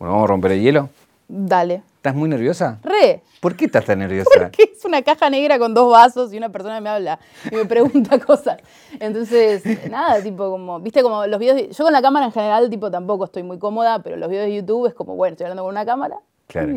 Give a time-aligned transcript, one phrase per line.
[0.00, 0.88] Bueno, vamos a romper el hielo.
[1.28, 1.82] Dale.
[1.96, 2.78] ¿Estás muy nerviosa?
[2.82, 3.20] Re.
[3.38, 4.30] ¿Por qué estás tan nerviosa?
[4.34, 7.18] Porque es una caja negra con dos vasos y una persona me habla
[7.52, 8.56] y me pregunta cosas.
[8.98, 12.90] Entonces, nada, tipo como, viste como los videos, yo con la cámara en general, tipo
[12.90, 15.70] tampoco estoy muy cómoda, pero los videos de YouTube es como, bueno, estoy hablando con
[15.72, 16.72] una cámara Claro.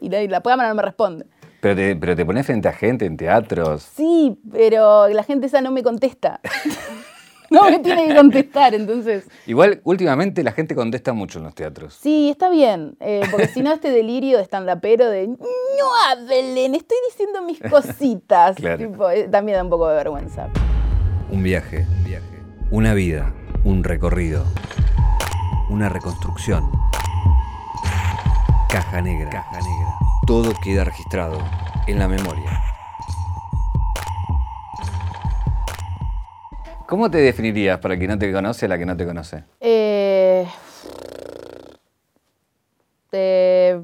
[0.00, 1.24] y, y la, y la cámara no me responde.
[1.60, 3.82] Pero te, pero te pones frente a gente en teatros.
[3.94, 6.40] Sí, pero la gente esa no me contesta.
[7.50, 9.24] no me tiene que contestar, entonces.
[9.46, 11.94] Igual, últimamente la gente contesta mucho en los teatros.
[11.94, 15.36] Sí, está bien, eh, porque si no este delirio de stand-upero de no
[16.10, 18.78] hablen, estoy diciendo mis cositas, Claro.
[18.78, 20.48] tipo, eh, también da un poco de vergüenza.
[21.30, 22.42] Un viaje, un viaje.
[22.70, 23.32] Una vida,
[23.64, 24.44] un recorrido.
[25.70, 26.70] Una reconstrucción.
[28.68, 29.30] Caja negra.
[29.30, 29.94] Caja negra.
[30.26, 31.38] Todo queda registrado
[31.86, 32.60] en la memoria.
[36.86, 39.44] ¿Cómo te definirías para quien no te conoce a la que no te conoce?
[39.60, 40.46] Eh,
[43.10, 43.80] eh,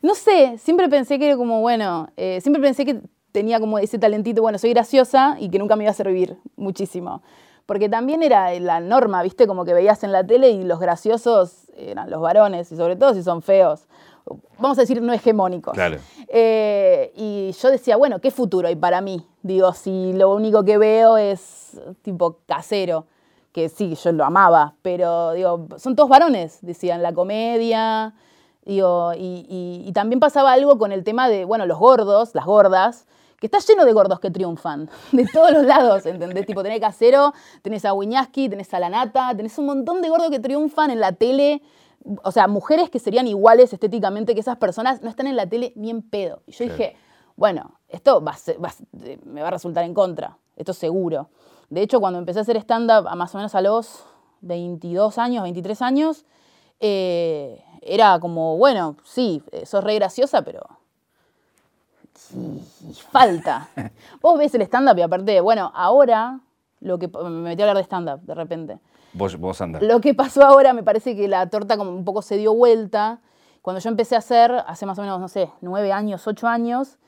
[0.00, 3.00] no sé, siempre pensé que era como, bueno, eh, siempre pensé que
[3.30, 7.22] tenía como ese talentito, bueno, soy graciosa y que nunca me iba a servir muchísimo.
[7.66, 9.46] Porque también era la norma, ¿viste?
[9.46, 13.12] Como que veías en la tele y los graciosos eran los varones, y sobre todo
[13.12, 13.86] si son feos.
[14.58, 15.74] Vamos a decir no hegemónicos.
[15.74, 15.98] Claro.
[16.28, 19.26] Eh, y yo decía, bueno, ¿qué futuro hay para mí?
[19.46, 23.06] Digo, si lo único que veo es tipo casero,
[23.52, 28.14] que sí, yo lo amaba, pero digo, son todos varones, decían, la comedia.
[28.64, 32.44] Digo, y, y- y también pasaba algo con el tema de, bueno, los gordos, las
[32.44, 33.06] gordas,
[33.38, 36.44] que está lleno de gordos que triunfan, de todos los lados, ¿entendés?
[36.46, 40.30] Tipo, tenés Casero, tenés a Wiñaski, tenés a La Nata, tenés un montón de gordos
[40.30, 41.62] que triunfan en la tele.
[42.24, 45.72] O sea, mujeres que serían iguales estéticamente que esas personas no están en la tele
[45.76, 46.42] ni en pedo.
[46.46, 46.96] Y yo dije,
[47.36, 51.28] bueno, esto va a ser- va a- me va a resultar en contra, esto seguro.
[51.70, 54.04] De hecho, cuando empecé a hacer stand-up, a más o menos a los
[54.40, 56.24] 22 años, 23 años,
[56.80, 60.62] eh, era como, bueno, sí, eh, sos re graciosa, pero
[62.34, 63.68] y falta.
[64.22, 66.40] Vos ves el stand-up y aparte, bueno, ahora,
[66.80, 68.78] lo que me metí a hablar de stand-up de repente.
[69.12, 69.82] Vos, vos andás.
[69.82, 73.20] Lo que pasó ahora me parece que la torta como un poco se dio vuelta.
[73.62, 76.98] Cuando yo empecé a hacer, hace más o menos, no sé, nueve años, ocho años,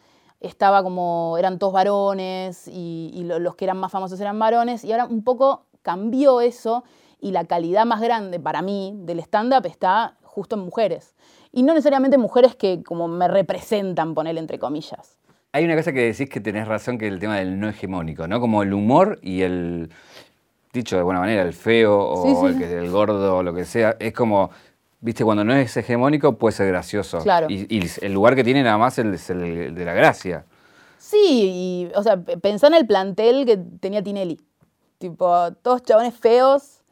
[0.40, 4.84] estaba como, eran todos varones y, y lo- los que eran más famosos eran varones
[4.84, 6.84] y ahora un poco cambió eso
[7.20, 11.14] y la calidad más grande para mí del stand-up está justo en mujeres.
[11.52, 15.18] Y no necesariamente mujeres que como me representan, ponerle entre comillas.
[15.52, 18.28] Hay una cosa que decís que tenés razón, que es el tema del no hegemónico,
[18.28, 18.38] ¿no?
[18.38, 19.90] Como el humor y el,
[20.72, 22.46] dicho de buena manera, el feo o Sí, sí.
[22.46, 24.50] el, que, el gordo o lo que sea, es como,
[25.00, 27.20] viste, cuando no es hegemónico puede ser gracioso.
[27.20, 27.46] Claro.
[27.48, 30.44] Y, y el lugar que tiene nada más es el, el de la gracia.
[30.98, 34.40] Sí, y, o sea, pensá en el plantel que tenía Tinelli.
[34.98, 36.82] Tipo, todos chabones feos,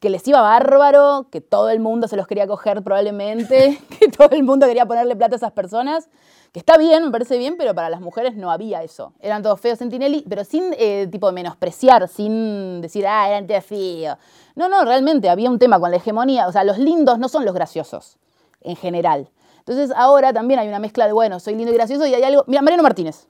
[0.00, 4.30] que les iba bárbaro, que todo el mundo se los quería coger probablemente, que todo
[4.30, 6.08] el mundo quería ponerle plata a esas personas.
[6.50, 9.14] Que está bien, me parece bien, pero para las mujeres no había eso.
[9.20, 13.64] Eran todos feos en Tinelli, pero sin eh, tipo menospreciar, sin decir, ah, eran todos
[13.64, 14.18] feos.
[14.54, 16.46] No, no, realmente había un tema con la hegemonía.
[16.48, 18.18] O sea, los lindos no son los graciosos,
[18.60, 19.30] en general.
[19.58, 22.44] Entonces ahora también hay una mezcla de, bueno, soy lindo y gracioso y hay algo.
[22.48, 23.28] Mira, Mariano Martínez.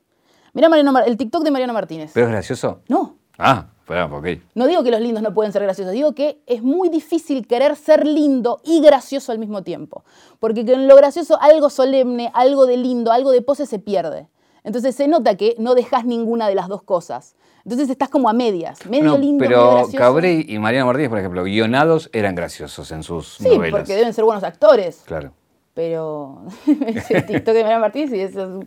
[0.55, 2.11] Mira Mariano Mar- el TikTok de Mariano Martínez.
[2.15, 2.81] ¿Pero es gracioso?
[2.89, 4.27] No, Ah, bueno, ok.
[4.55, 7.75] no digo que los lindos no pueden ser graciosos, digo que es muy difícil querer
[7.77, 10.05] ser lindo y gracioso al mismo tiempo.
[10.39, 14.29] Porque en lo gracioso algo solemne, algo de lindo, algo de pose se pierde.
[14.65, 17.35] Entonces se nota que no dejas ninguna de las dos cosas.
[17.65, 19.99] Entonces estás como a medias, medio No, lindo, medio pero.
[19.99, 23.81] Cabré y Mariano Martínez, por ejemplo, guionados eran graciosos en sus Sí, novelas.
[23.81, 25.03] porque deben ser buenos actores.
[25.07, 25.33] Claro.
[25.75, 28.67] Pero el TikTok de Mariano Martínez y eso es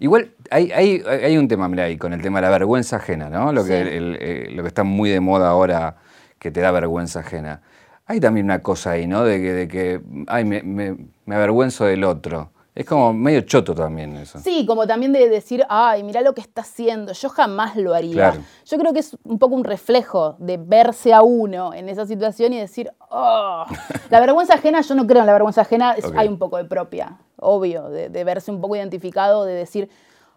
[0.00, 3.28] Igual hay, hay, hay un tema, mira, ahí con el tema de la vergüenza ajena,
[3.28, 3.52] ¿no?
[3.52, 3.88] Lo que, Sí.
[3.96, 5.96] el- eh, lo que está muy de moda ahora,
[6.38, 7.62] que te da vergüenza ajena.
[8.06, 9.24] Hay también una cosa ahí, ¿no?
[9.24, 12.52] De que, de que ay, me, me- me avergüenzo del otro.
[12.78, 14.38] Es como medio choto también eso.
[14.38, 18.12] Sí, como también de decir, ay, mira lo que está haciendo, yo jamás lo haría.
[18.30, 18.40] Claro.
[18.64, 22.52] Yo creo que es un poco un reflejo de verse a uno en esa situación
[22.52, 23.64] y decir, oh.
[24.10, 26.14] La vergüenza ajena, yo no creo en la vergüenza ajena, es- Ok.
[26.16, 29.90] hay un poco de propia, obvio, de, de verse un poco identificado, de decir,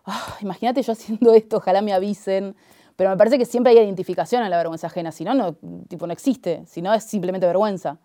[0.03, 2.55] "Ah, imagínate yo haciendo esto, ojalá me avisen.
[2.95, 5.53] Pero me parece que siempre hay identificación en la vergüenza ajena, si no, no,
[5.87, 7.97] tipo, no existe, si no es simplemente vergüenza.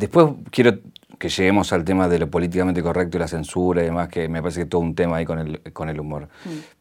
[0.00, 0.78] Después quiero
[1.18, 4.40] que lleguemos al tema de lo políticamente correcto y la censura y demás, que me
[4.40, 6.28] parece que es todo un tema ahí con el, con el humor.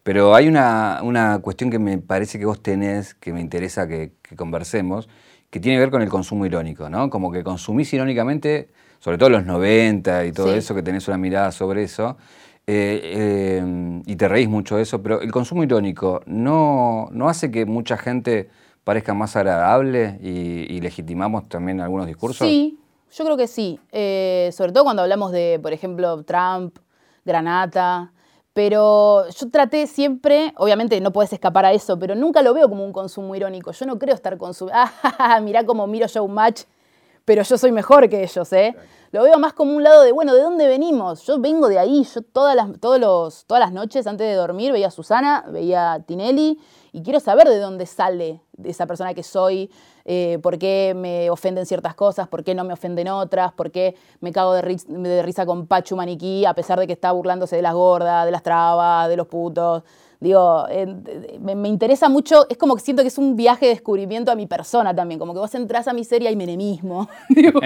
[0.01, 4.13] Pero hay una, una cuestión que me parece que vos tenés, que me interesa que,
[4.21, 5.10] que conversemos,
[5.50, 7.10] que tiene que ver con el consumo irónico, ¿no?
[7.10, 8.69] Como que consumís irónicamente,
[9.00, 10.57] sobre todo en los 90 y todo Sí.
[10.60, 12.16] eso, que tenés una mirada sobre eso,
[12.66, 17.51] eh, eh, y te reís mucho de eso, pero el consumo irónico no, no hace
[17.51, 18.48] que mucha gente
[18.86, 22.48] parezca más agradable y, y legitimamos también algunos discursos.
[22.48, 22.77] Sí,
[23.11, 23.79] yo creo que sí.
[23.91, 26.77] Eh, sobre todo cuando hablamos de, por ejemplo, Trump,
[27.25, 28.11] Granata.
[28.53, 32.83] Pero yo traté siempre, obviamente no puedes escapar a eso, pero nunca lo veo como
[32.83, 33.71] un consumo irónico.
[33.71, 34.83] Yo no creo estar consumiendo.
[35.17, 36.63] Ah, mirá cómo miro Showmatch,
[37.25, 38.75] pero yo soy mejor que ellos, ¿eh?
[39.11, 41.23] Lo veo más como un lado de, bueno, ¿de dónde venimos?
[41.23, 42.03] Yo vengo de ahí.
[42.13, 45.94] Yo todas las, todos los, todas las noches antes de dormir veía a Susana, veía
[45.94, 46.59] a Tinelli
[46.91, 49.71] y quiero saber de dónde sale esa persona que soy,
[50.11, 53.94] eh, por qué me ofenden ciertas cosas, por qué no me ofenden otras, por qué
[54.21, 57.75] me cago de, risa con Pachu Maniquí a pesar de que está burlándose de las
[57.75, 59.83] gordas, de las trabas, de los putos.
[60.19, 60.65] Digo,
[61.39, 64.47] me, interesa mucho, es como que siento que es un viaje de descubrimiento a mi
[64.47, 67.07] persona también, como que vos entras a mi serie y menemismo.
[67.29, 67.59] Digo,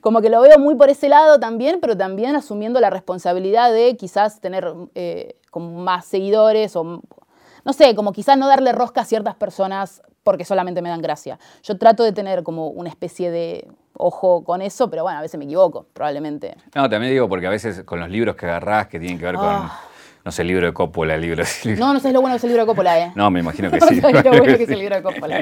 [0.00, 3.94] como que lo veo muy por ese lado también, pero también asumiendo la responsabilidad de
[3.98, 7.02] quizás tener eh, más seguidores o
[7.62, 11.38] no sé, como quizás no darle rosca a ciertas personas porque solamente me dan gracia.
[11.62, 15.38] Yo trato de tener como una especie de ojo con eso, pero bueno, a veces
[15.38, 16.56] me equivoco, probablemente.
[16.74, 19.36] No, también digo porque a veces con los libros que agarrás que tienen que ver
[19.36, 19.46] con...
[19.46, 19.80] Ah
[20.24, 21.76] no sé, el libro de Coppola, el libro de...
[21.76, 23.12] No, no sé lo bueno que es el libro de Coppola, ¿eh?
[23.14, 24.00] No, me imagino que sí.
[24.00, 25.40] no sé lo bueno que es el libro de Coppola.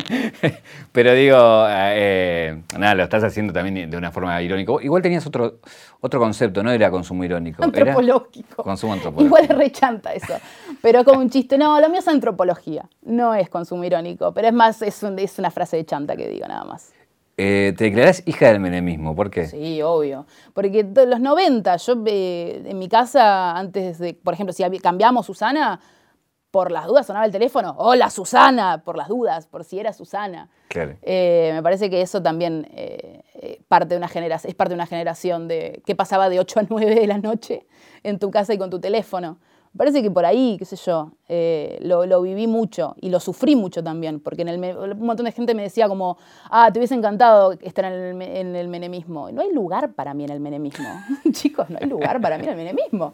[0.90, 2.41] Pero digo, eh,
[2.78, 4.72] nada, lo estás haciendo también de una forma irónica.
[4.82, 5.60] Igual tenías otro,
[6.00, 7.62] otro concepto, no era consumo irónico.
[7.62, 8.54] Antropológico.
[8.54, 9.26] Era consumo antropológico.
[9.26, 10.34] Igual es rechanta eso.
[10.80, 11.58] Pero como un chiste.
[11.58, 12.88] No, lo mío es antropología.
[13.02, 14.32] No es consumo irónico.
[14.32, 16.92] Pero es más, es, es una frase de chanta que digo, nada más.
[17.38, 19.46] Eh, te declarás hija del menemismo, ¿por qué?
[19.46, 20.26] Sí, obvio.
[20.52, 25.26] Porque en los 90, yo eh, en mi casa, antes de, por ejemplo, si cambiamos
[25.26, 25.80] Susana,
[26.52, 30.48] por las dudas sonaba el teléfono, hola Susana, por las dudas, por si era Susana.
[30.68, 30.96] Claro.
[31.02, 32.68] Eh, me parece que eso también
[33.66, 36.62] parte de una generación, es parte de una generación de qué pasaba de 8 a
[36.68, 37.66] 9 de la noche
[38.04, 39.38] en tu casa y con tu teléfono
[39.76, 43.82] parece que por ahí, qué sé yo, eh, lo, viví mucho y lo sufrí mucho
[43.82, 46.18] también, porque en el, un montón de gente me decía como,
[46.50, 49.30] ah, te hubiese encantado estar en el, menemismo.
[49.30, 50.88] No hay lugar para mí en el menemismo.
[51.32, 53.12] Chicos, no hay lugar para mí en el menemismo.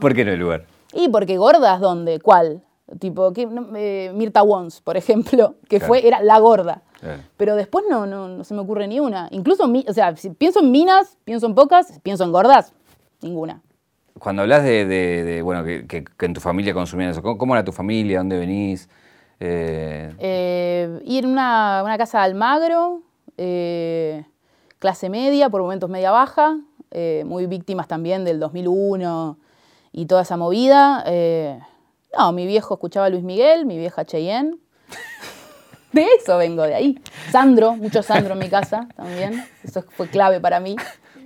[0.00, 0.64] ¿Por qué no hay lugar?
[0.94, 2.20] Y porque gordas, ¿dónde?
[2.20, 2.62] ¿Cuál?
[2.98, 6.82] Tipo, eh, Mirta Wons, por ejemplo, que fue, era la gorda.
[7.36, 9.28] Pero después no, no, no, se me ocurre ni una.
[9.30, 12.72] Incluso, o sea, si pienso en minas, pienso en pocas, pienso en gordas,
[13.20, 13.60] ninguna.
[14.18, 18.18] Cuando hablas de, bueno, que, en tu familia consumían eso, ¿cómo, era tu familia?
[18.18, 18.88] ¿Dónde venís?
[19.40, 20.14] Eh...
[20.18, 23.02] Eh, ir a una, casa de Almagro,
[23.36, 24.24] eh,
[24.78, 26.58] clase media, por momentos media baja,
[26.90, 29.36] eh, muy víctimas también del 2001
[29.96, 31.04] y toda esa movida.
[32.18, 34.58] no, mi viejo escuchaba a Luis Miguel, mi vieja Cheyenne.
[35.92, 36.98] De eso vengo, de ahí.
[37.30, 39.44] Sandro, mucho Sandro en mi casa también.
[39.62, 40.74] Eso fue clave para mí.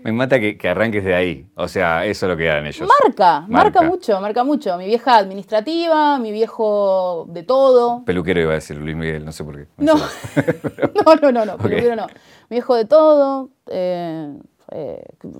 [0.05, 1.47] Me mata que, arranques de ahí.
[1.55, 2.87] O sea, eso es lo que dan ellos.
[3.03, 4.77] Marca, marca, mucho, marca mucho.
[4.77, 8.05] Mi vieja administrativa, mi viejo de todo.
[8.05, 9.69] Peluquero iba a decir Luis Miguel, no sé por qué.
[9.79, 12.07] No, no, no, no, no, peluquero no.
[12.51, 13.49] Mi viejo de todo.
[13.71, 14.35] Eh,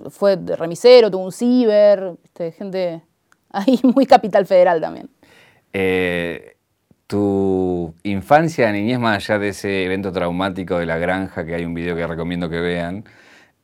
[0.09, 2.15] fue de remisero, tuvo un ciber,
[2.57, 3.03] gente
[3.51, 5.11] ahí muy capital federal también.
[5.73, 6.57] Eh,
[7.07, 11.75] tu infancia, niñez, más allá de ese evento traumático de la granja, que hay un
[11.75, 13.05] video que recomiendo que vean,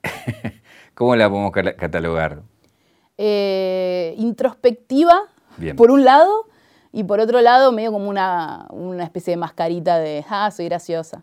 [0.95, 2.43] ¿Cómo la podemos catalogar?
[3.19, 5.23] Eh, introspectiva,
[5.77, 6.47] por un lado,
[6.93, 8.69] y por otro lado, medio como una,
[9.01, 11.23] especie de mascarita de, ah, soy graciosa.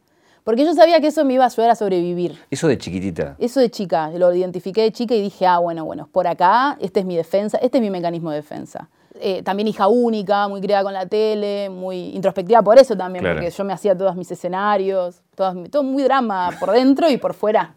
[0.51, 2.37] Porque yo sabía que eso me iba a ayudar a sobrevivir.
[2.49, 3.37] ¿Eso de chiquitita?
[3.39, 4.09] Eso de chica.
[4.09, 7.57] Lo identifiqué de chica y dije, ah, bueno, bueno, por acá, este es mi defensa,
[7.59, 8.89] este es mi mecanismo de defensa.
[9.21, 13.49] Eh, también hija única, muy criada con la tele, muy introspectiva por eso también, porque
[13.49, 17.73] yo me hacía todos mis escenarios, todo muy drama por dentro y por fuera.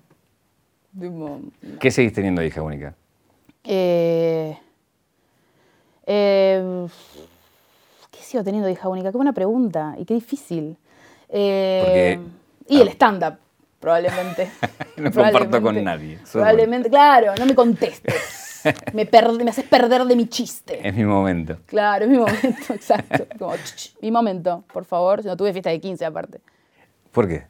[1.79, 2.97] ¿Qué seguís teniendo hija única?
[3.63, 4.59] Eh,
[6.07, 6.87] eh,
[8.11, 9.13] ¿Qué sigo teniendo hija única?
[9.13, 10.77] Qué buena pregunta y qué difícil.
[11.29, 12.19] Eh,
[12.69, 13.37] y el stand-up,
[13.81, 14.51] probablemente.
[14.97, 16.19] no comparto con nadie.
[16.31, 18.63] Probablemente, claro, no me contestes.
[18.93, 20.87] me, me haces perder de mi chiste.
[20.87, 21.59] Es mi momento.
[21.67, 23.27] Claro, es mi momento, exacto.
[24.01, 25.25] mi momento, por favor.
[25.25, 26.41] No tuve fiesta de 15 aparte.
[27.13, 27.47] ¿Por qué?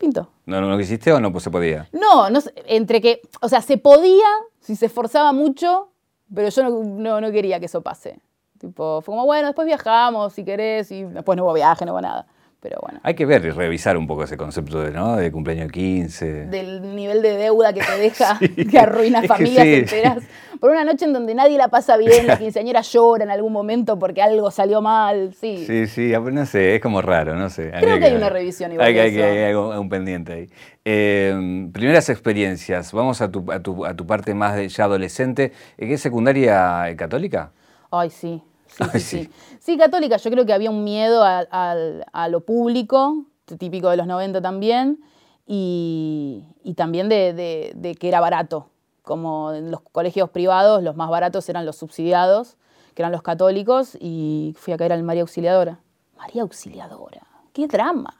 [0.00, 0.30] pinto.
[0.46, 1.86] ¿No, no lo quisiste o no pues se podía?
[1.92, 4.26] No, no entre que, o sea, se podía
[4.60, 5.90] si se esforzaba mucho,
[6.34, 8.18] pero yo no, no, quería que eso pase.
[8.58, 12.00] Tipo, fue como, bueno, después viajamos si querés, y después no hubo viaje, no hubo
[12.00, 12.26] nada.
[12.60, 13.00] Pero bueno.
[13.02, 15.16] Hay que ver y revisar un poco ese concepto de, ¿no?
[15.16, 16.46] de cumpleaños 15.
[16.46, 18.38] Del nivel de deuda que te deja,
[18.70, 20.18] que arruina familias enteras.
[20.60, 23.98] Por una noche en donde nadie la pasa bien, la quinceañera llora en algún momento
[23.98, 25.32] porque algo salió mal.
[25.32, 27.70] Sí, sí, sí no sé, es como raro, no sé.
[27.80, 28.86] Creo que, hay una revisión igual.
[28.86, 30.50] Hay, hay, hay, algo, un pendiente ahí.
[30.84, 35.52] Eh, primeras experiencias, vamos a tu, a tu, a tu parte más de ya adolescente.
[35.78, 37.52] ¿Qué es secundaria católica?
[37.90, 38.42] Ay, sí.
[38.66, 39.30] Sí, sí, sí.
[39.76, 43.24] Católica, yo creo que había un miedo a, lo público,
[43.58, 44.98] típico de los 90 también,
[45.46, 48.68] y, y también de, de- que era barato.
[49.02, 52.56] Como en los colegios privados, los más baratos eran los subsidiados,
[52.94, 55.80] que eran los católicos, y fui a caer al María Auxiliadora.
[56.16, 58.14] María Auxiliadora, qué drama.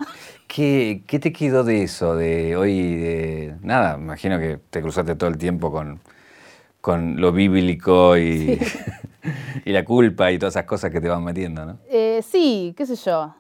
[0.49, 2.17] ¿Qué, qué te quedó de eso?
[2.17, 6.01] De hoy, de nada, imagino que te cruzaste todo el tiempo con,
[6.81, 8.59] con lo bíblico y,
[9.65, 11.79] y la culpa y todas esas cosas que te van metiendo, ¿no?
[11.89, 13.35] Eh, sí, qué sé yo.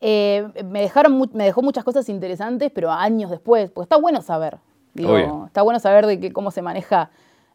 [0.00, 4.58] Eh, me, dejaron me dejó muchas cosas interesantes, pero años después, porque está bueno saber.
[4.92, 7.10] Digo, está bueno saber de que, cómo se maneja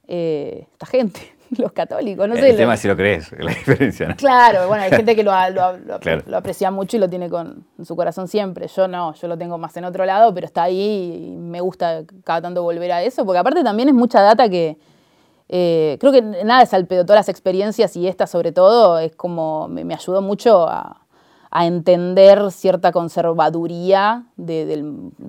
[0.07, 1.21] eh, esta gente,
[1.57, 2.27] los católicos.
[2.27, 4.15] No el sé, tema lo- es si lo crees, la diferencia, ¿no?
[4.15, 6.23] Claro, bueno, hay gente que lo, lo- lo- Claro.
[6.25, 8.67] lo aprecia mucho y lo tiene con, en su corazón siempre.
[8.67, 12.01] Yo no, yo lo tengo más en otro lado, pero está ahí y me gusta
[12.23, 14.77] cada tanto volver a eso, porque aparte también es mucha data que
[15.49, 19.15] eh, creo que nada es al pedo, todas las experiencias y esta sobre todo es
[19.15, 21.01] como me, me ayudó mucho a,
[21.51, 24.83] a entender cierta conservaduría de,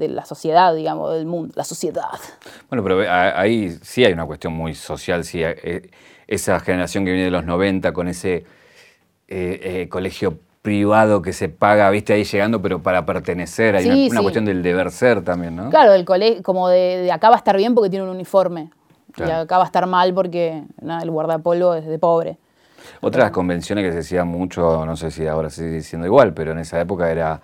[0.09, 2.11] la sociedad, digamos, del mundo, la sociedad.
[2.69, 5.91] Bueno, pero a- ahí sí hay una cuestión muy social, sí, eh,
[6.27, 8.45] esa generación que viene de los 90 con ese
[9.29, 13.89] eh, eh, colegio privado que se paga, viste, ahí llegando, pero para pertenecer, hay Sí,
[13.89, 14.23] una, una sí.
[14.23, 15.71] cuestión del deber ser también, ¿no?
[15.71, 18.71] Claro, el colegio, como de, de acá va a estar bien porque tiene un uniforme.
[19.17, 22.39] Y acá va a estar mal porque nada, el guardapolvo es de pobre.
[23.03, 26.53] Otras convenciones que se decían mucho, no sé si ahora se sigue siendo igual, pero
[26.53, 27.41] en esa época era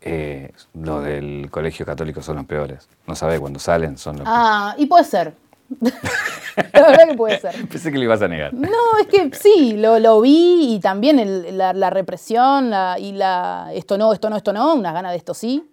[0.00, 2.88] eh, lo del colegio católico son los peores.
[3.06, 5.34] No sabés cuando salen, son los Ah, y puede ser.
[5.80, 7.68] la verdad que puede ser.
[7.68, 8.52] Pensé que lo ibas a negar.
[8.52, 8.68] No,
[9.00, 13.70] es que sí, lo, lo vi y también el- la, la represión la- y la
[13.72, 15.68] esto no, esto no, esto no, unas ganas de esto sí.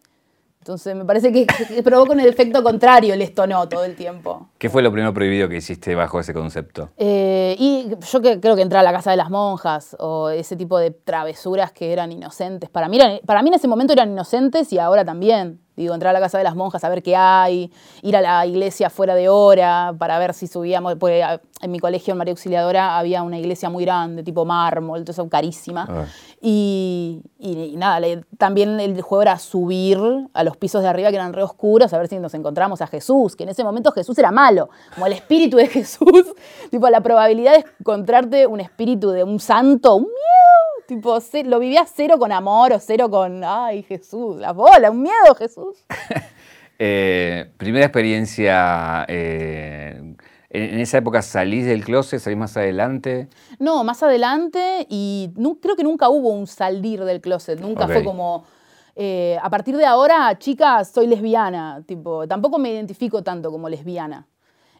[0.61, 1.47] Entonces me parece que,
[1.83, 4.49] provoca un efecto contrario el esto no todo el tiempo.
[4.59, 6.91] ¿Qué fue lo primero prohibido que hiciste bajo ese concepto?
[6.97, 10.55] Eh, y yo que, creo que entrar a la casa de las monjas o ese
[10.55, 12.69] tipo de travesuras que eran inocentes.
[12.69, 15.59] Para mí, para mí en ese momento eran inocentes y ahora también.
[15.81, 17.71] Digo, entrar a la casa de las monjas a ver qué hay,
[18.01, 20.95] ir a la iglesia fuera de hora para ver si subíamos.
[20.95, 25.03] Porque ah, en mi colegio, en María Auxiliadora, había una iglesia muy grande, tipo mármol,
[25.07, 25.85] eso carísima.
[25.89, 26.05] Ah.
[26.41, 29.99] Y, y- y nada, le- también el juego era subir
[30.33, 32.87] a los pisos de arriba que eran re oscuros, a ver si nos encontramos a
[32.87, 36.33] Jesús, que en ese momento Jesús era malo, como el espíritu de Jesús.
[36.71, 40.80] tipo, la probabilidad de encontrarte un espíritu de un santo, un miedo.
[40.87, 45.35] Tipo, lo vivía cero con amor o cero con, ay, Jesús, la bola, un miedo,
[45.37, 45.77] Jesús.
[46.83, 50.15] Eh, primera experiencia, eh,
[50.49, 53.29] en, esa época salís del closet, salís más adelante.
[53.59, 58.45] No, más adelante y creo que nunca hubo un salir del closet, nunca fue como,
[58.95, 64.27] eh, a partir de ahora, chicas, soy lesbiana, tipo, tampoco me identifico tanto como lesbiana.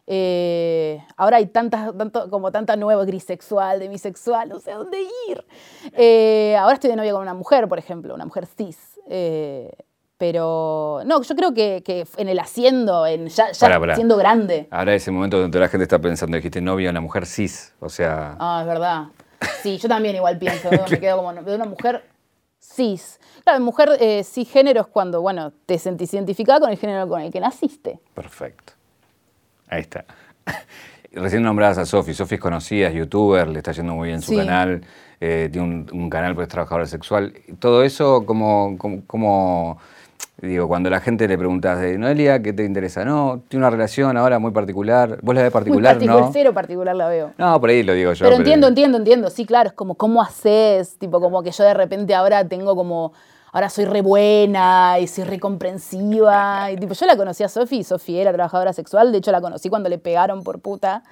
[0.06, 5.44] Eh, ahora hay tantas, tanto, como tanta nueva grisexual, demisexual, no sé a dónde ir.
[5.96, 8.98] Eh, ahora estoy de novia con una mujer, por ejemplo, una mujer cis.
[9.08, 9.70] Eh,
[10.18, 13.94] pero no, yo creo que, que en el haciendo, en ya, ya Pará, pará.
[13.96, 14.68] siendo grande.
[14.70, 18.36] Ahora ese momento donde la gente está pensando, dijiste novia, una mujer cis, o sea...
[18.38, 19.06] Ah, es verdad.
[19.62, 22.04] Sí, yo también igual pienso, me quedo como de una mujer
[22.60, 23.18] cis.
[23.42, 27.40] Claro, mujer cisgénero es cuando, bueno, te sentís identificada con el género con el que
[27.40, 27.98] naciste.
[28.14, 28.71] Perfecto.
[29.72, 30.04] Ahí está.
[31.12, 32.12] Recién nombradas a Sofi.
[32.12, 34.36] Sofi es conocida, es youtuber, le está yendo muy bien su Sí.
[34.36, 34.82] canal,
[35.18, 37.32] eh, tiene un, un canal pues es trabajadora sexual.
[37.58, 39.78] Todo eso, como, como, como-
[40.42, 43.04] digo, cuando la gente le preguntas de Noelia, ¿qué te interesa?
[43.06, 45.18] No, tiene una relación ahora muy particular.
[45.22, 45.94] ¿Vos la ves Muy particular?
[45.94, 46.30] particular, no.
[46.34, 47.32] cero particular la veo.
[47.38, 48.24] No, por ahí lo digo yo.
[48.26, 49.30] Pero entiendo, entiendo, entiendo.
[49.30, 50.98] Sí, claro, es como, ¿cómo haces?
[50.98, 53.12] Tipo, como que yo de repente ahora tengo como,
[53.52, 56.70] ahora soy re buena y soy re comprensiva.
[56.70, 59.12] Y tipo, yo la conocí a Sofi y Sofi era trabajadora sexual.
[59.12, 61.02] De hecho, la conocí cuando le pegaron por puta.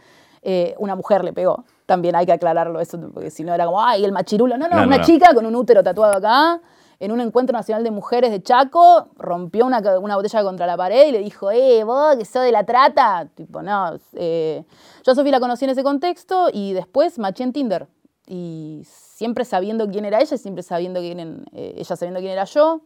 [0.43, 1.65] Eh, una mujer le pegó.
[1.87, 4.57] También hay que aclararlo eso, porque si no era como, ay, el machirulo.
[4.57, 5.05] No, no, No, no, una no.
[5.05, 6.61] chica con un útero tatuado acá.
[6.99, 11.07] En un encuentro nacional de mujeres de Chaco, rompió una, una botella contra la pared
[11.09, 13.27] y le dijo, eh, vos que sos de la trata.
[13.35, 13.99] Tipo, no.
[14.15, 14.65] eh,
[15.05, 17.87] yo a Sofi la conocí en ese contexto y después maché en Tinder.
[18.33, 22.45] Y siempre sabiendo quién era ella, y siempre sabiendo quién, eh, ella sabiendo quién era
[22.45, 22.81] yo.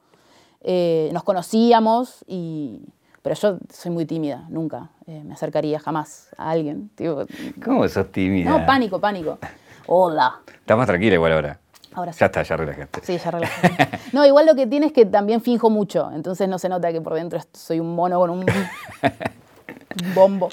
[0.62, 2.80] Eh, nos conocíamos y...
[3.20, 6.88] Pero yo soy muy tímida, nunca eh, me acercaría jamás a alguien.
[6.94, 7.24] Tipo,
[7.62, 8.50] ¿Cómo sos tímida?
[8.50, 9.38] no, pánico, pánico.
[9.86, 10.40] Hola.
[10.46, 11.60] Estás más tranquila igual ahora.
[11.92, 12.20] Ahora sí.
[12.20, 13.00] Ya está, ya relajaste.
[13.02, 13.98] Sí, ya relajé.
[14.12, 17.02] No, igual lo que tiene es que también finjo mucho, entonces no se nota que
[17.02, 18.46] por dentro soy un mono con un
[20.14, 20.48] bombo.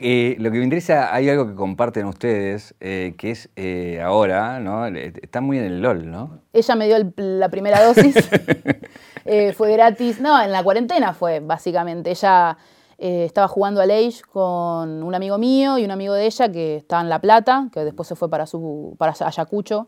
[0.00, 4.60] Eh, lo que me interesa, hay algo que comparten ustedes, eh, que es eh, ahora,
[4.60, 4.86] ¿no?
[4.86, 6.38] Están muy en el LOL, ¿no?
[6.52, 8.14] Ella me dio el- la primera dosis,
[9.24, 12.10] eh, fue gratis, no, en la cuarentena fue, básicamente.
[12.10, 12.56] Ella
[12.96, 17.02] estaba jugando al Age con un amigo mío y un amigo de ella que estaba
[17.02, 19.86] en La Plata, que después se fue para, su, para Ayacucho,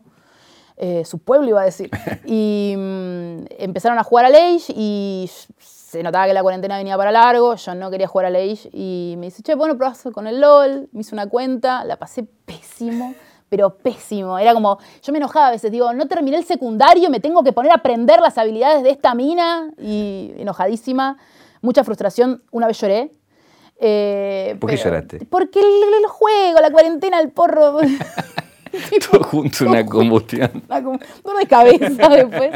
[1.03, 1.89] su pueblo iba a decir.
[2.25, 5.29] Y mm, empezaron a jugar al Age y
[5.91, 9.15] se notaba que la cuarentena venía para largo, yo no quería jugar a Age y
[9.17, 13.13] me dice, che, bueno, probás con el LOL, me hice una cuenta, la pasé pésimo,
[13.49, 14.39] pero pésimo.
[14.39, 17.51] Era como, yo me enojaba a veces, digo, no terminé el secundario, me tengo que
[17.51, 21.17] poner a aprender las habilidades de esta mina y enojadísima,
[21.61, 23.11] mucha frustración, una vez lloré.
[23.77, 25.25] Eh, ¿Por qué pero- lloraste?
[25.29, 25.65] Porque el,
[26.03, 27.79] el juego, la cuarentena, el porro.
[29.11, 30.63] Todo junto, una combustión.
[30.69, 32.51] Una dolor de cabeza después.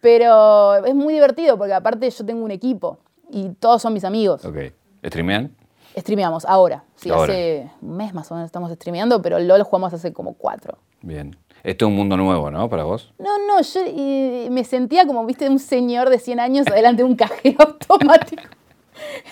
[0.00, 2.98] Pero es muy divertido porque aparte yo tengo un equipo
[3.30, 4.44] y todos son mis amigos.
[4.44, 4.56] Ok.
[5.04, 5.54] ¿Streamean?
[5.96, 6.84] Streameamos ahora.
[6.96, 7.32] Sí, Ahora.
[7.32, 10.78] hace un mes más o menos estamos streameando, pero LOL jugamos hace como cuatro.
[11.02, 11.36] Bien.
[11.64, 12.68] Esto es un mundo nuevo, ¿no?
[12.68, 13.12] Para vos.
[13.18, 17.08] No, no, yo eh, me sentía como, viste, un señor de 100 años adelante de
[17.08, 18.42] un cajero automático.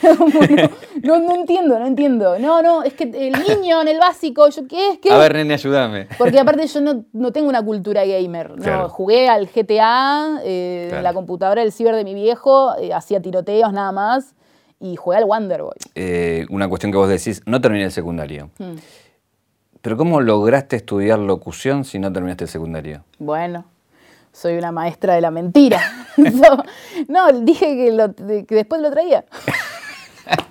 [1.02, 2.38] No, entiendo, no entiendo.
[2.38, 4.98] No, no, es que el niño en el básico, yo, ¿qué es?
[4.98, 6.08] ¿Qué A ver, nene, ayúdame.
[6.18, 8.50] Porque aparte yo no, no tengo una cultura gamer.
[8.50, 8.56] ¿no?
[8.56, 8.88] Claro.
[8.88, 10.98] Jugué al GTA, eh, Claro.
[10.98, 14.34] en la computadora del ciber de mi viejo, eh, hacía tiroteos nada más,
[14.80, 15.74] y jugué al Wonderboy.
[15.94, 18.50] Eh, una cuestión que vos decís, no terminé el secundario.
[18.58, 18.76] Hmm.
[19.80, 23.04] Pero ¿cómo lograste estudiar locución si no terminaste el secundario?
[23.18, 23.64] Bueno,
[24.36, 25.80] soy una maestra de la mentira.
[26.16, 26.62] So,
[27.08, 29.24] no, dije que, lo- que después lo traía.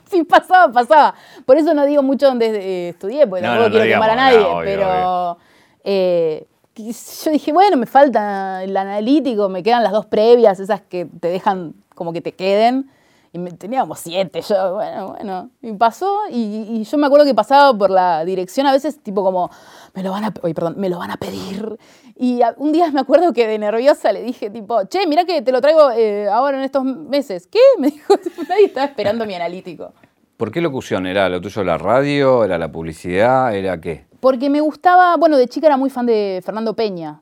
[0.10, 1.16] Si pasaba, pasaba.
[1.46, 4.06] Por eso no digo mucho dónde eh, estudié, porque No, tampoco no, no quiero digamos,
[4.08, 4.38] quemar a nadie.
[4.40, 5.38] no, obvio, pero
[5.84, 11.06] eh, yo dije, bueno, me falta el analítico, me quedan las dos previas, esas que
[11.20, 12.90] te dejan como que te queden.
[13.36, 15.50] Y me, tenía como siete, yo, bueno, bueno.
[15.62, 19.26] Y pasó, y, y yo me acuerdo que pasaba por la dirección a veces, tipo
[19.26, 19.50] como,
[19.94, 21.78] me lo van a, oye, perdón, me lo van a pedir.
[22.16, 25.42] Y a- un día me acuerdo que de nerviosa le dije, tipo, che, mira que
[25.42, 27.46] te lo traigo eh, ahora en estos meses.
[27.48, 27.60] ¿Qué?
[27.78, 28.14] Me dijo,
[28.48, 29.92] nadie estaba esperando mi analítico.
[30.38, 31.06] ¿Por qué locución?
[31.06, 32.46] ¿Era lo tuyo la radio?
[32.46, 33.54] ¿Era la publicidad?
[33.54, 34.06] ¿Era qué?
[34.22, 37.22] Porque me gustaba, bueno, de chica era muy fan de Fernando Peña.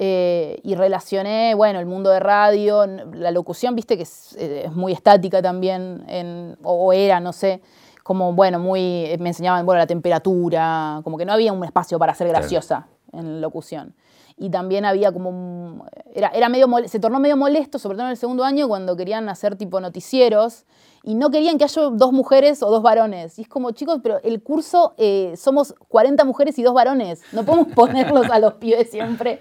[0.00, 4.72] Eh, y relacioné, bueno, el mundo de radio, la locución, viste que es, eh, es
[4.72, 7.60] muy estática también, en- o, o era, no sé,
[8.04, 11.98] como, bueno, muy, eh, me enseñaban, bueno, la temperatura, como que no había un espacio
[11.98, 12.40] para ser Claro.
[12.40, 13.94] graciosa en locución.
[14.40, 18.16] Y también había como era, era medio, se tornó medio molesto, sobre todo en el
[18.16, 20.64] segundo año, cuando querían hacer tipo noticieros
[21.02, 23.36] y no querían que haya dos mujeres o dos varones.
[23.40, 27.22] Y es como, chicos, pero el curso eh, somos 40 mujeres y dos varones.
[27.32, 29.40] No podemos ponerlos a los pibes siempre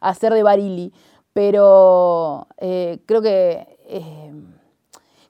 [0.00, 0.92] hacer de barili.
[1.32, 4.32] Pero eh, creo que eh,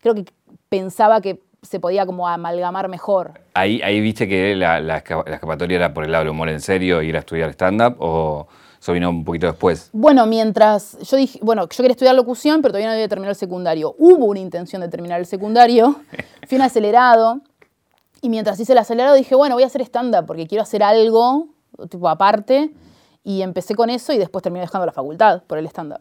[0.00, 0.24] creo que
[0.68, 3.40] pensaba que se podía como amalgamar mejor.
[3.54, 6.48] Ahí, ahí viste que la, la esca- la escapatoria era por el lado del humor
[6.48, 8.46] en serio, ir a estudiar stand-up, o
[8.80, 9.90] eso vino un poquito después.
[9.92, 13.36] Bueno, mientras yo dije, bueno, yo quería estudiar locución, pero todavía no había terminado el
[13.36, 13.94] secundario.
[13.98, 15.96] Hubo una intención de terminar el secundario,
[16.48, 17.40] fui un acelerado,
[18.22, 21.48] y mientras hice el acelerado dije, bueno, voy a hacer stand-up porque quiero hacer algo,
[21.90, 22.70] tipo aparte,
[23.28, 26.00] y empecé con eso y después terminé dejando la facultad por el stand-up.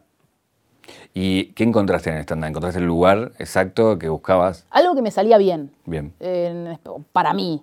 [1.14, 2.48] ¿Y qué encontraste en el stand-up?
[2.48, 4.66] ¿Encontraste el lugar exacto que buscabas?
[4.70, 6.12] Algo que me salía bien, Bien.
[6.20, 6.78] en-
[7.12, 7.62] para mí.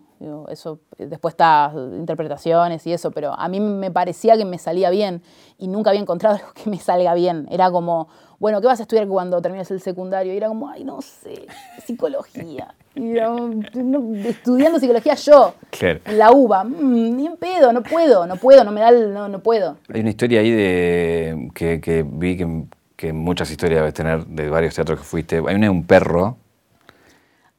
[0.50, 5.22] Eso, después está interpretaciones y eso, pero a mí me parecía que me salía bien
[5.60, 7.48] y nunca había encontrado algo que me salga bien.
[7.52, 8.08] Era como,
[8.40, 10.34] bueno, ¿qué vas a estudiar cuando termines el secundario?
[10.34, 11.46] Y era como, ay, no sé,
[11.86, 12.74] psicología.
[12.96, 16.00] Y era, no, estudiando psicología yo, Claro.
[16.12, 19.28] la UBA, mm, ni en pedo, no puedo, no puedo, no me da el, no,
[19.28, 19.78] no puedo.
[19.94, 22.64] Hay una historia ahí de que, que vi que,
[22.96, 25.38] que muchas historias debes tener de varios teatros que fuiste.
[25.38, 26.38] Hay una de un perro.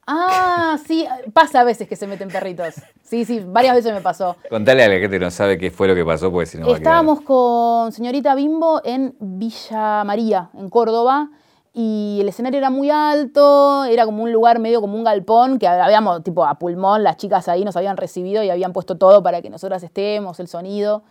[0.06, 2.74] Ah, sí, pasa a veces que se meten perritos.
[3.02, 4.36] Sí, sí, varias veces me pasó.
[4.48, 6.66] Contale a la gente que no sabe qué fue lo que pasó, porque si no
[6.68, 11.30] va a Estábamos con señorita Bimbo en Villa María, en Córdoba,
[11.74, 15.66] y el escenario era muy alto, era como un lugar medio como un galpón, que
[15.66, 19.42] habíamos, tipo, a pulmón, las chicas ahí nos habían recibido y habían puesto todo para
[19.42, 21.02] que nosotras estemos, el sonido.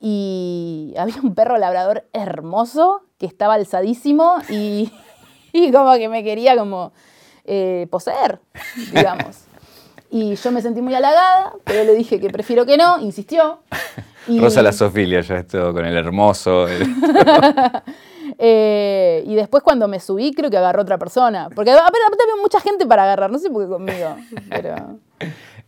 [0.00, 4.90] Y había un perro labrador hermoso que estaba alzadísimo y,
[5.52, 6.92] y como que me quería como
[7.44, 8.40] eh, poseer,
[8.92, 9.44] digamos.
[10.10, 13.60] Y yo me sentí muy halagada, pero le dije que prefiero que no, insistió.
[14.26, 16.66] Y- Rosa la Sofilia, ya esto con el hermoso.
[16.66, 16.88] el-
[18.42, 21.50] Eh, y después cuando me subí creo que agarró otra persona.
[21.54, 24.16] Porque aparte aparte había mucha gente para agarrar, no sé por qué conmigo.
[24.48, 24.98] Pero...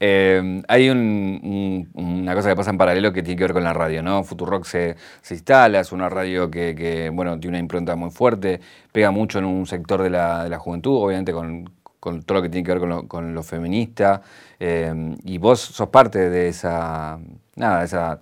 [0.05, 3.63] Eh, hay un- un- una cosa que pasa en paralelo que tiene que ver con
[3.63, 4.25] la radio, ¿no?
[4.25, 8.61] Futurock se, se instala, es una radio que, que, bueno, tiene una impronta muy fuerte,
[8.91, 12.43] pega mucho en un sector de la, de la juventud, obviamente con, con todo lo
[12.43, 14.23] que tiene que ver con lo, con lo feminista,
[14.59, 17.21] eh, y vos sos parte de esa,
[17.55, 18.21] nada, de esa,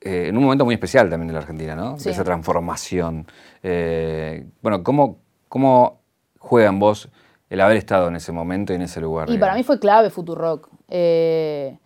[0.00, 1.98] eh, en un momento muy especial también de la Argentina, ¿no?
[1.98, 2.04] Sí.
[2.04, 3.26] De esa transformación.
[3.64, 6.00] Eh, bueno, ¿cómo, ¿cómo
[6.38, 7.08] juega en vos
[7.50, 9.28] el haber estado en ese momento y en ese lugar?
[9.30, 10.68] Y para mí fue clave Futurock.
[10.88, 11.78] Eh,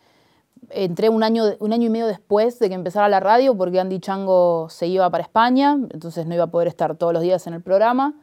[0.71, 4.01] entré un año, un año y medio después de que empezara la radio porque Andy
[4.01, 7.55] Chango se iba para España, entonces no iba a poder estar todos los días en
[7.55, 8.15] el programa.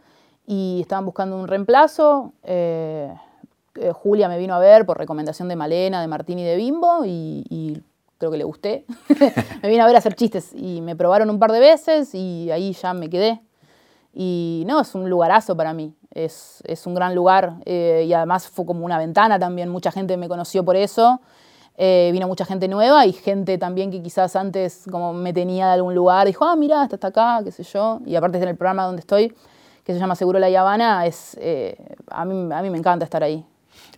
[0.47, 2.33] y estaban buscando un reemplazo.
[2.43, 3.13] Eh,
[3.75, 7.05] eh, Julia me vino a ver por recomendación de Malena, de Martín y de Bimbo
[7.05, 7.81] y, y
[8.17, 8.85] creo que le gusté.
[9.61, 12.49] me vino a ver a hacer chistes y me probaron un par de veces y
[12.51, 13.41] ahí ya me quedé.
[14.13, 18.47] Y no, es un lugarazo para mí, es, es un gran lugar eh, y además
[18.47, 21.21] fue como una ventana también, mucha gente me conoció por eso.
[21.81, 25.73] Eh, vino mucha gente nueva y gente también que quizás antes como me tenía de
[25.73, 28.01] algún lugar, dijo, ah, mira, está acá, qué sé yo.
[28.05, 29.33] Y aparte en el programa donde estoy,
[29.85, 31.77] que se llama Seguro La Habana, es, eh,
[32.09, 33.45] a, mí, a mí me encanta estar ahí.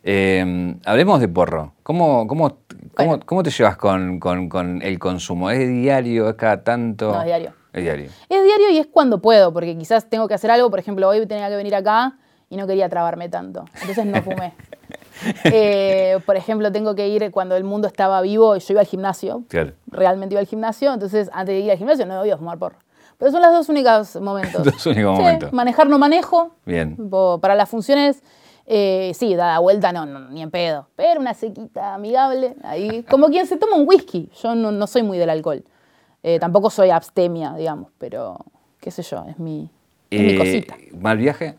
[0.04, 1.74] Eh, hablemos de porro.
[1.82, 2.58] ¿Cómo, cómo,
[2.95, 5.50] cómo, cómo te llevas con, con, con, el consumo?
[5.50, 6.30] ¿Es diario?
[6.30, 7.12] ¿Es cada tanto?
[7.12, 7.61] No, es diario.
[7.73, 8.10] Es diario.
[8.29, 10.69] Es diario y es cuando puedo, porque quizás tengo que hacer algo.
[10.69, 12.17] Por ejemplo, hoy tenía que venir acá
[12.49, 13.65] y no quería trabarme tanto.
[13.79, 14.53] Entonces no fumé.
[15.45, 19.43] eh, por ejemplo, tengo que ir cuando el mundo estaba vivo, yo iba al gimnasio.
[19.47, 19.71] Claro.
[19.88, 20.93] Realmente iba al gimnasio.
[20.93, 22.77] Entonces, antes de ir al gimnasio, no iba a fumar porro.
[23.17, 24.63] Pero son los dos únicos momentos.
[24.65, 25.53] Dos únicos Sí, momentos.
[25.53, 26.55] Manejar no manejo.
[26.65, 26.97] Bien.
[27.39, 28.23] Para las funciones,
[28.65, 30.88] eh, sí, da la vuelta, no, no, ni en pedo.
[30.95, 33.03] Pero una sequita amigable, ahí.
[33.03, 34.31] Como quien se toma un whisky.
[34.41, 35.63] Yo no, no soy muy del alcohol.
[36.23, 38.38] Eh, tampoco soy abstemia, digamos, pero
[38.79, 39.69] qué sé yo, es mi,
[40.10, 40.75] es mi Eh, cosita.
[40.99, 41.57] ¿Mal viaje?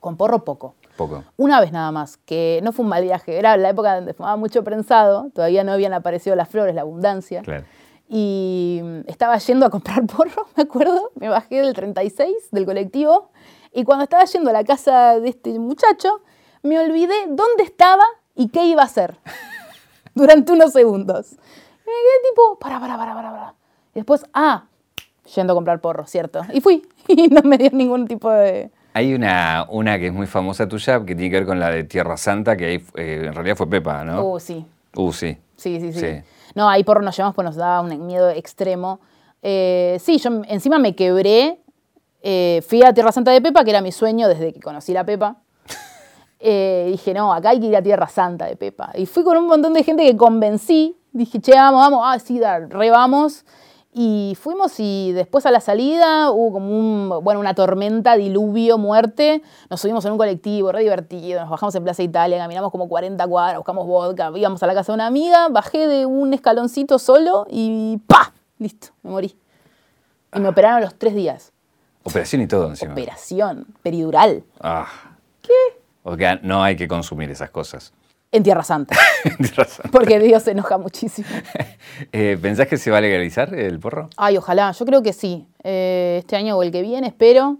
[0.00, 0.74] Con porro poco.
[0.96, 1.24] Poco.
[1.36, 4.36] Una vez nada más, que no fue un mal viaje, era la época donde fumaba
[4.36, 7.42] mucho prensado, todavía no habían aparecido las flores, la abundancia.
[7.42, 7.64] Claro.
[8.08, 13.30] Y mm, estaba yendo a comprar porro, me acuerdo, me bajé del 36 del colectivo
[13.72, 16.20] y cuando estaba yendo a la casa de este muchacho,
[16.62, 18.04] me olvidé dónde estaba
[18.36, 19.16] y qué iba a hacer
[20.14, 21.36] durante unos segundos.
[21.86, 23.54] Me quedé tipo, para, para, para, para, para.
[23.94, 24.64] Y después, ah,
[25.34, 26.40] yendo a comprar porro, cierto.
[26.52, 28.70] Y fui, y no me dio ningún tipo de...
[28.94, 31.84] Hay una, una que es muy famosa tuya que tiene que ver con la de
[31.84, 34.24] Tierra Santa, que ahí eh, en realidad fue Pepa, ¿no?
[34.24, 34.64] Uh, sí,
[34.96, 35.36] Uh, sí.
[35.56, 35.98] Sí, sí, sí.
[36.00, 36.22] Sí.
[36.54, 39.00] No, ahí porro nos llevamos pues nos daba un miedo extremo.
[39.42, 41.58] Eh, sí, yo encima me quebré.
[42.22, 45.04] eh, fui a Tierra Santa de Pepa, que era mi sueño desde que conocí la
[45.04, 45.36] Pepa.
[46.46, 48.90] Eh, dije, no, acá hay que ir a Tierra Santa de Pepa.
[48.94, 50.94] Y fui con un montón de gente que convencí.
[51.14, 52.00] Dije, che, vamos, vamos.
[52.02, 53.44] Ah, sí, da, re vamos.
[53.92, 59.40] Y fuimos y después a la salida hubo como un, bueno, una tormenta, diluvio, muerte.
[59.70, 61.40] Nos subimos en un colectivo, re divertido.
[61.40, 64.90] Nos bajamos en Plaza Italia, caminamos como 40 cuadras, buscamos vodka, íbamos a la casa
[64.90, 68.32] de una amiga, bajé de un escaloncito solo y ¡pa!
[68.58, 69.36] Listo, me morí.
[70.34, 71.52] Y me operaron los tres días.
[72.02, 72.92] Operación y todo encima.
[72.92, 74.88] Operación peridural Ah.
[75.40, 75.52] ¿Qué?
[76.02, 77.92] O que no hay que consumir esas cosas.
[78.34, 78.96] En Tierra Santa.
[79.22, 79.90] Tienes razón.
[79.92, 81.28] Porque Dios se enoja muchísimo.
[82.12, 84.08] Eh, ¿Pensás que se va a legalizar el porro?
[84.16, 85.46] Ay, ojalá, yo creo que sí.
[85.62, 87.58] Eh, este año o el que viene, espero.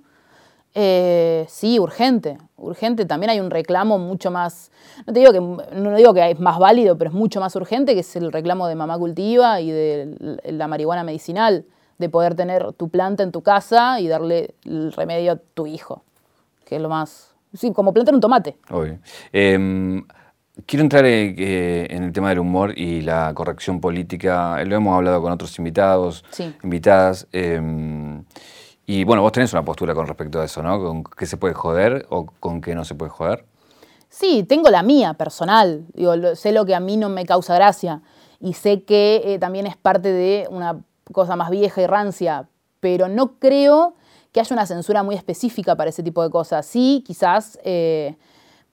[0.74, 3.04] Eh, sí, urgente, urgente.
[3.04, 4.72] También hay un reclamo mucho más,
[5.06, 7.94] no te digo que, no digo que es más válido, pero es mucho más urgente,
[7.94, 11.64] que es el reclamo de mamá cultiva y de la marihuana medicinal,
[11.98, 16.02] de poder tener tu planta en tu casa y darle el remedio a tu hijo,
[16.64, 18.56] que es lo más, sí, como plantar un tomate.
[18.68, 18.98] Obvio.
[20.66, 24.60] Quiero entrar eh, en el tema del humor y la corrección política.
[24.62, 26.54] Eh, Lo hemos hablado con otros invitados, Sí.
[26.62, 27.26] invitadas.
[27.32, 27.60] eh,
[28.86, 30.78] y bueno, vos tenés una postura con respecto a eso, ¿no?
[30.78, 33.44] ¿Con qué se puede joder o con qué no se puede joder?
[34.08, 35.86] Sí, tengo la mía personal.
[35.94, 38.02] Digo, lo- sé lo que a mí no me causa gracia
[38.40, 40.78] y sé que eh, también es parte de una
[41.12, 42.46] cosa más vieja y rancia,
[42.78, 43.94] pero no creo
[44.32, 46.64] que haya una censura muy específica para ese tipo de cosas.
[46.66, 47.58] Sí, quizás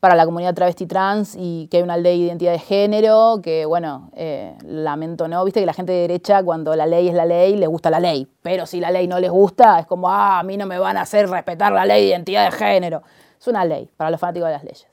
[0.02, 3.66] para la comunidad travesti trans y que hay una ley de identidad de género, que
[3.66, 7.24] bueno, eh, lamento no, viste que la gente de derecha cuando la ley es la
[7.24, 10.40] ley, les gusta la ley, pero si la ley no les gusta, es como, ah,
[10.40, 13.04] a mí no me van a hacer respetar la ley de identidad de género.
[13.40, 14.88] Es una ley para los fanáticos de las leyes.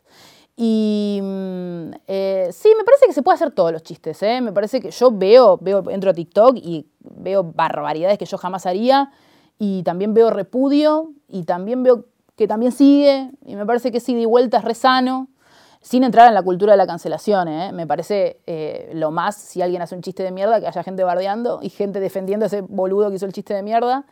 [0.61, 4.23] Y mm, eh, sí, me parece que se puede hacer todos los chistes.
[4.23, 4.42] ¿eh?
[4.42, 8.66] Me parece que yo veo, veo, entro a TikTok y veo barbaridades que yo jamás
[8.66, 9.11] haría.
[9.59, 11.12] Y también veo repudio.
[11.29, 12.07] Y también veo
[12.38, 13.31] que también sigue.
[13.44, 15.29] Y me parece que sí, de vuelta es re sano.
[15.81, 17.46] Sin entrar en la cultura de la cancelación.
[17.48, 17.70] ¿eh?
[17.72, 21.05] Me parece eh, lo más si alguien hace un chiste de mierda, que haya gente
[21.05, 24.05] bardeando y gente defendiendo a ese boludo que hizo el chiste de mierda.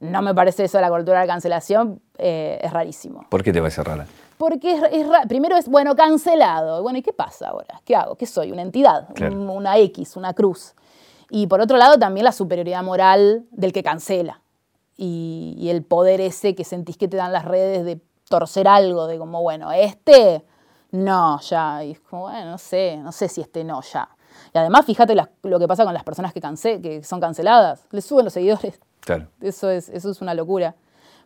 [0.00, 2.00] No me parece eso de la cultura de la cancelación.
[2.18, 3.26] eh, es rarísimo.
[3.28, 4.06] ¿Por qué te parece rara?
[4.38, 6.82] Porque es, es ra- primero es, bueno, cancelado.
[6.82, 7.80] Bueno, ¿y qué pasa ahora?
[7.84, 8.16] ¿Qué hago?
[8.16, 8.50] ¿Qué soy?
[8.50, 9.08] ¿Una entidad?
[9.14, 9.34] Claro.
[9.36, 10.74] Un- una X, una cruz.
[11.30, 14.40] Y por otro lado, también la superioridad moral del que cancela.
[14.96, 19.06] Y, y el poder ese que sentís que te dan las redes de torcer algo,
[19.06, 20.44] de como, bueno, este,
[20.92, 21.82] no, ya.
[21.84, 24.08] Y es como, bueno, no sé, no sé si este no, ya.
[24.52, 27.86] Y además, fíjate las- lo que pasa con las personas que, cance- que son canceladas.
[27.90, 28.80] Les suben los seguidores.
[29.00, 29.28] Claro.
[29.40, 30.74] Eso es, eso es una locura.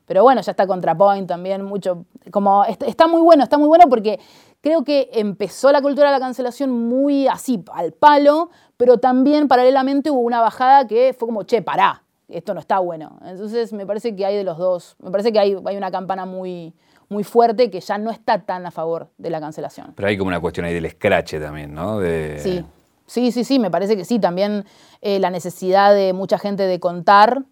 [0.07, 2.07] Pero bueno, ya está ContraPoint también, mucho.
[2.31, 4.19] Como est- está muy bueno, está muy bueno porque
[4.63, 10.11] creo que empezó la cultura de la cancelación muy así, al palo, pero también paralelamente
[10.11, 12.03] hubo una bajada que fue como, che, pará.
[12.29, 13.19] Esto no está bueno.
[13.25, 14.97] Entonces me parece que hay de los dos.
[15.03, 16.75] Me parece que hay, hay una campana muy,
[17.09, 19.93] muy fuerte que ya no está tan a favor de la cancelación.
[19.95, 21.99] Pero hay como una cuestión ahí del scratch también, ¿no?
[21.99, 22.39] De...
[22.39, 22.65] Sí,
[23.07, 24.19] sí, sí, sí, me parece que sí.
[24.19, 24.65] También
[25.01, 27.45] eh, la necesidad de mucha gente de contar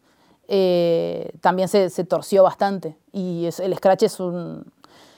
[0.48, 2.96] eh, también se, torció bastante.
[3.12, 4.64] Y el scratch es un,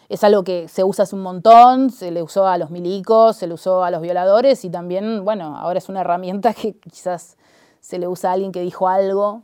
[0.08, 3.46] es algo que se usa hace un montón, se le usó a los milicos, se
[3.46, 7.36] le usó a los violadores y también, bueno, ahora es una herramienta que quizás
[7.80, 9.42] se le usa a alguien que dijo algo.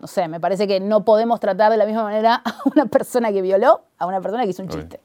[0.00, 3.32] No sé, me parece que no podemos tratar de la misma manera a una persona
[3.32, 5.00] que violó a una persona que hizo un chiste.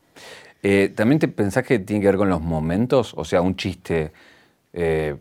[0.62, 3.14] Eh, ¿También te pensás que tiene que ver con los momentos?
[3.16, 4.12] O sea, un chiste
[4.74, 5.16] eh,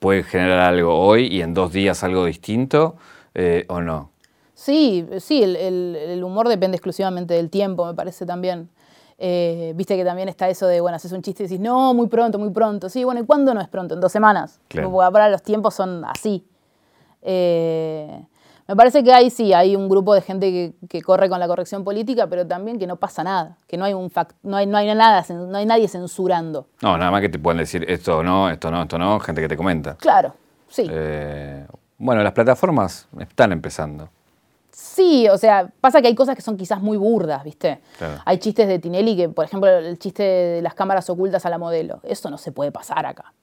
[0.00, 2.96] puede generar algo hoy y en dos días algo distinto,
[3.34, 4.10] eh, ¿o no?
[4.54, 8.68] Sí, sí, el, humor depende exclusivamente del tiempo, me parece también.
[9.18, 12.40] Viste que también está eso de, bueno, haces un chiste y decís, no, muy pronto,
[12.40, 12.88] muy pronto.
[12.88, 13.94] Sí, bueno, ¿y cuándo no es pronto?
[13.94, 14.60] En dos semanas.
[14.66, 14.90] Claro.
[14.90, 16.44] Porque ahora los tiempos son así.
[17.22, 18.24] Eh,
[18.72, 21.84] me parece que hay, sí, hay un grupo de gente que, corre con la corrección
[21.84, 24.10] política, pero también que no pasa nada, que no hay, un
[24.44, 26.68] no hay, no hay, nada, no hay nadie censurando.
[26.80, 29.48] No, nada más que te pueden decir esto no, esto no, esto no, gente que
[29.48, 29.96] te comenta.
[29.96, 30.32] Claro,
[30.70, 30.86] sí.
[30.90, 31.66] Eh,
[31.98, 34.08] bueno, las plataformas están empezando.
[34.70, 37.82] Sí, o sea, pasa que hay cosas que son quizás muy burdas, ¿viste?
[38.24, 41.58] Hay chistes de Tinelli que, por ejemplo, el chiste de las cámaras ocultas a la
[41.58, 42.00] modelo.
[42.04, 43.34] Eso no se puede pasar acá.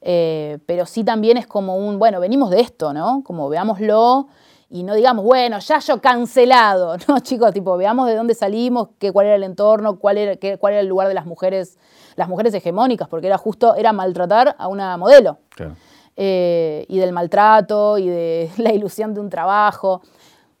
[0.00, 3.22] Eh, pero sí también es como un, bueno, venimos de esto, ¿no?
[3.24, 4.26] Como veámoslo
[4.70, 6.96] y no digamos, bueno, ya yo cancelado.
[7.08, 10.58] No, chicos, tipo, veamos de dónde salimos, qué, cuál era el entorno, cuál era, qué,
[10.58, 11.78] cuál era el lugar de las mujeres,
[12.16, 15.38] las mujeres hegemónicas, porque era justo, era maltratar a una modelo.
[16.16, 20.02] Eh, y del maltrato y de la ilusión de un trabajo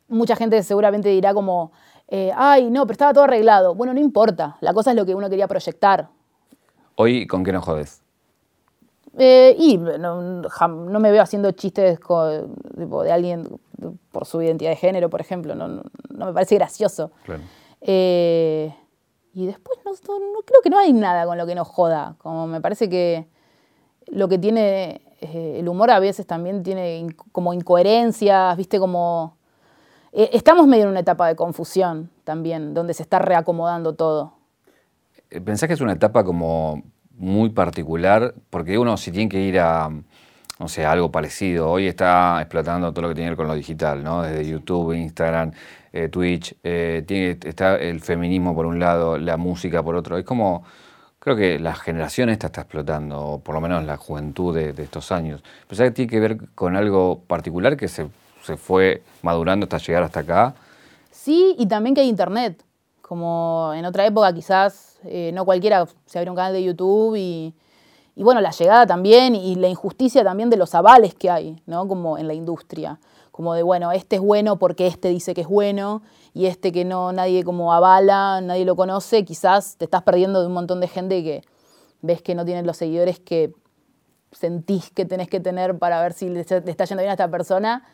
[0.08, 1.72] mucha gente seguramente dirá como,
[2.08, 3.74] eh, ay, no, pero estaba todo arreglado.
[3.74, 6.08] Bueno, no importa, la cosa es lo que uno quería proyectar.
[6.96, 8.02] ¿Hoy con qué no jodes?
[9.16, 10.42] Eh, y no,
[11.00, 11.98] me veo haciendo chistes
[12.76, 13.48] de alguien
[14.12, 15.54] por su identidad de género, por ejemplo.
[15.54, 17.12] No, me parece gracioso.
[17.80, 18.74] Eh,
[19.32, 19.92] y después no,
[20.44, 22.16] creo que no hay nada con lo que no joda.
[22.18, 23.26] Como me parece que
[24.06, 29.36] lo que tiene el humor a veces también tiene como incoherencias, viste, como
[30.16, 34.34] eh, estamos medio en una etapa de confusión también, donde se está reacomodando todo.
[35.30, 36.82] Eh, ¿Pensás que es una etapa como
[37.16, 38.34] muy particular?
[38.50, 39.90] Porque uno si tiene que ir a,
[40.58, 41.70] no sé, algo parecido.
[41.70, 44.22] Hoy está explotando todo lo que tiene que ver con lo digital, ¿no?
[44.22, 45.52] Desde YouTube, Instagram,
[45.92, 46.56] eh, Twitch.
[46.62, 50.16] tiene, está el feminismo por un lado, la música por otro.
[50.18, 50.64] Es como,
[51.18, 55.12] creo que la generación esta está explotando, o por lo menos la juventud de, estos
[55.12, 55.42] años.
[55.66, 58.06] ¿Pensás que tiene que ver con algo particular que se
[58.44, 60.54] se fue madurando hasta llegar hasta acá.
[61.10, 62.62] Sí, y también que hay internet.
[63.00, 67.54] Como en otra época quizás eh, no cualquiera se abrió un canal de YouTube y,
[68.22, 71.88] bueno, la llegada también y la injusticia también de los avales que hay, ¿no?
[71.88, 73.00] Como en la industria.
[73.32, 76.84] Como de, bueno, este es bueno porque este dice que es bueno y este que
[76.84, 80.86] no nadie como avala, nadie lo conoce, quizás te estás perdiendo de un montón de
[80.86, 81.42] gente que
[82.00, 83.52] ves que no tienen los seguidores que
[84.30, 87.84] sentís que tenés que tener para ver si le está yendo bien a esta persona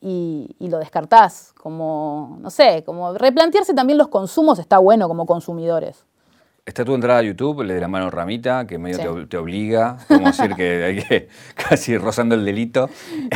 [0.00, 1.52] y, lo descartás.
[1.54, 6.04] Como, no sé, como replantearse también los consumos está bueno como consumidores.
[6.70, 10.28] Está tu entrada a YouTube, le de la mano Ramita, que medio te, obliga, como
[10.28, 11.28] decir que hay que
[11.68, 12.88] casi rozando el delito.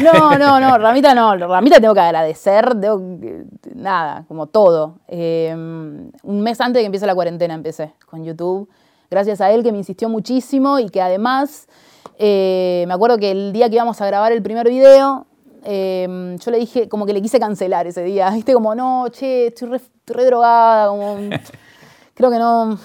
[0.04, 2.76] No, no, no, Ramita no, Ramita tengo que agradecer,
[3.74, 5.00] nada, como todo.
[5.08, 8.68] Em, un mes antes de que empiece la cuarentena empecé con YouTube,
[9.10, 11.66] gracias a él que me insistió muchísimo y que además,
[12.20, 15.26] eh, me acuerdo que el día que íbamos a grabar el primer video,
[15.64, 19.46] Em, yo le dije, como que le quise cancelar ese día, viste, como, no, che,
[19.46, 19.68] estoy
[20.06, 21.16] re, drogada, como,
[22.14, 22.78] creo que no,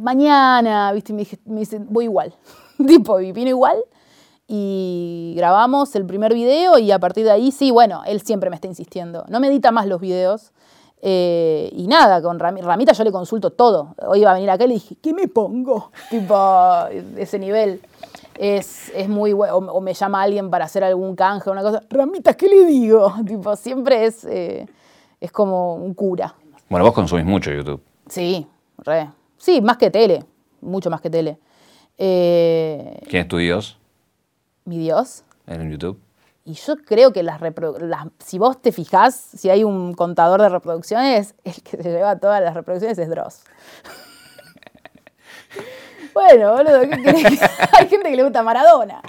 [0.00, 2.34] mañana, viste, me, me dice, voy igual,
[2.86, 3.78] tipo, y vino igual,
[4.48, 8.56] y grabamos el primer video, y a partir de ahí, sí, bueno, él siempre me
[8.56, 10.52] está insistiendo, no me edita más los videos,
[11.02, 13.94] eh, y nada, con Ramita yo le consulto todo.
[14.06, 15.90] Hoy iba a venir acá y le dije, ¿qué me pongo?
[16.10, 17.80] Tipo, ese nivel
[18.36, 19.56] es, muy bueno.
[19.56, 21.82] O, me llama alguien para hacer algún canje o una cosa.
[21.88, 23.12] Ramitas, ¿qué le digo?
[23.26, 24.66] Tipo, siempre es, eh,
[25.20, 26.34] es como un cura.
[26.68, 27.82] Bueno, vos consumís mucho YouTube.
[28.08, 28.46] Sí,
[28.84, 29.10] re.
[29.38, 30.24] Sí, más que tele.
[30.60, 31.38] Mucho más que tele.
[31.96, 33.78] Eh, ¿Quién es tu Dios?
[34.64, 35.24] ¿Mi Dios?
[35.46, 36.00] En YouTube.
[36.44, 40.48] Y yo creo que las, las, si vos te fijás, si hay un contador de
[40.48, 43.42] reproducciones, el que se lleva todas las reproducciones es Dross.
[46.12, 46.96] Bueno, boludo, ¿qué
[47.78, 49.00] Hay gente que le gusta Maradona.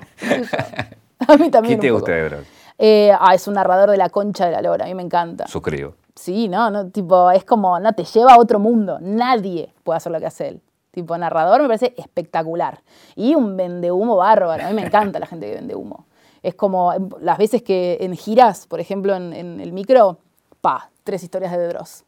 [1.28, 1.80] A mí también.
[1.80, 2.48] ¿Qué te gusta de Dross?
[2.78, 5.48] Eh, ah, es un narrador de la concha de la lora, a mí me encanta.
[5.48, 5.96] Suscribo.
[6.16, 8.98] Sí, no, no, tipo, es como, no, te lleva a otro mundo.
[9.02, 10.62] Nadie puede hacer lo que hace él.
[10.92, 12.82] Tipo, narrador me parece espectacular.
[13.16, 14.64] Y un vende humo bárbaro.
[14.64, 16.06] A mí me encanta la gente que vende humo.
[16.44, 20.18] Es como las veces que en giras, por ejemplo, en, el micro,
[20.60, 22.04] pa, tres historias de Bedros.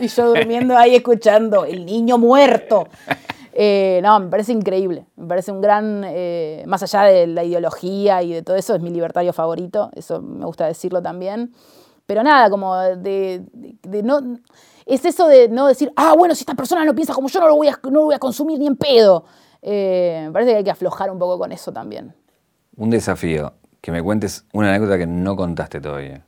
[0.00, 2.86] Y yo durmiendo ahí escuchando, el niño muerto.
[3.56, 5.06] Eh, no, me parece increíble.
[5.16, 8.80] Me parece un gran, eh, más allá de la ideología y de todo eso, es
[8.80, 9.90] mi libertario favorito.
[9.94, 11.52] Eso me gusta decirlo también.
[12.06, 12.96] Pero nada, como de,
[13.52, 14.20] de- de no...
[14.86, 17.48] Es eso de no decir, ah, bueno, si esta persona no piensa como yo, no
[17.48, 19.24] lo voy a, no lo voy a consumir ni en pedo.
[19.62, 22.14] Eh, me parece que hay que aflojar un poco con eso también.
[22.76, 26.22] Un desafío, que me cuentes una anécdota que no contaste todavía,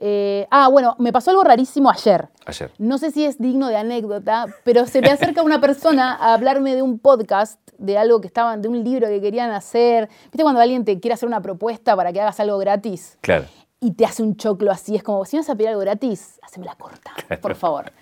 [0.00, 2.28] Eh, ah, bueno, me pasó algo rarísimo ayer.
[2.46, 2.70] ayer.
[2.78, 6.74] No sé si es digno de anécdota, pero se me acerca una persona a hablarme
[6.76, 10.08] de un podcast, de algo que estaban, de un libro que querían hacer.
[10.26, 13.18] ¿Viste cuando alguien te quiere hacer una propuesta para que hagas algo gratis?
[13.20, 13.44] Claro.
[13.80, 16.40] Y te hace un choclo así, es como, si me vas a pedir algo gratis,
[16.42, 17.92] haceme la corta, por favor.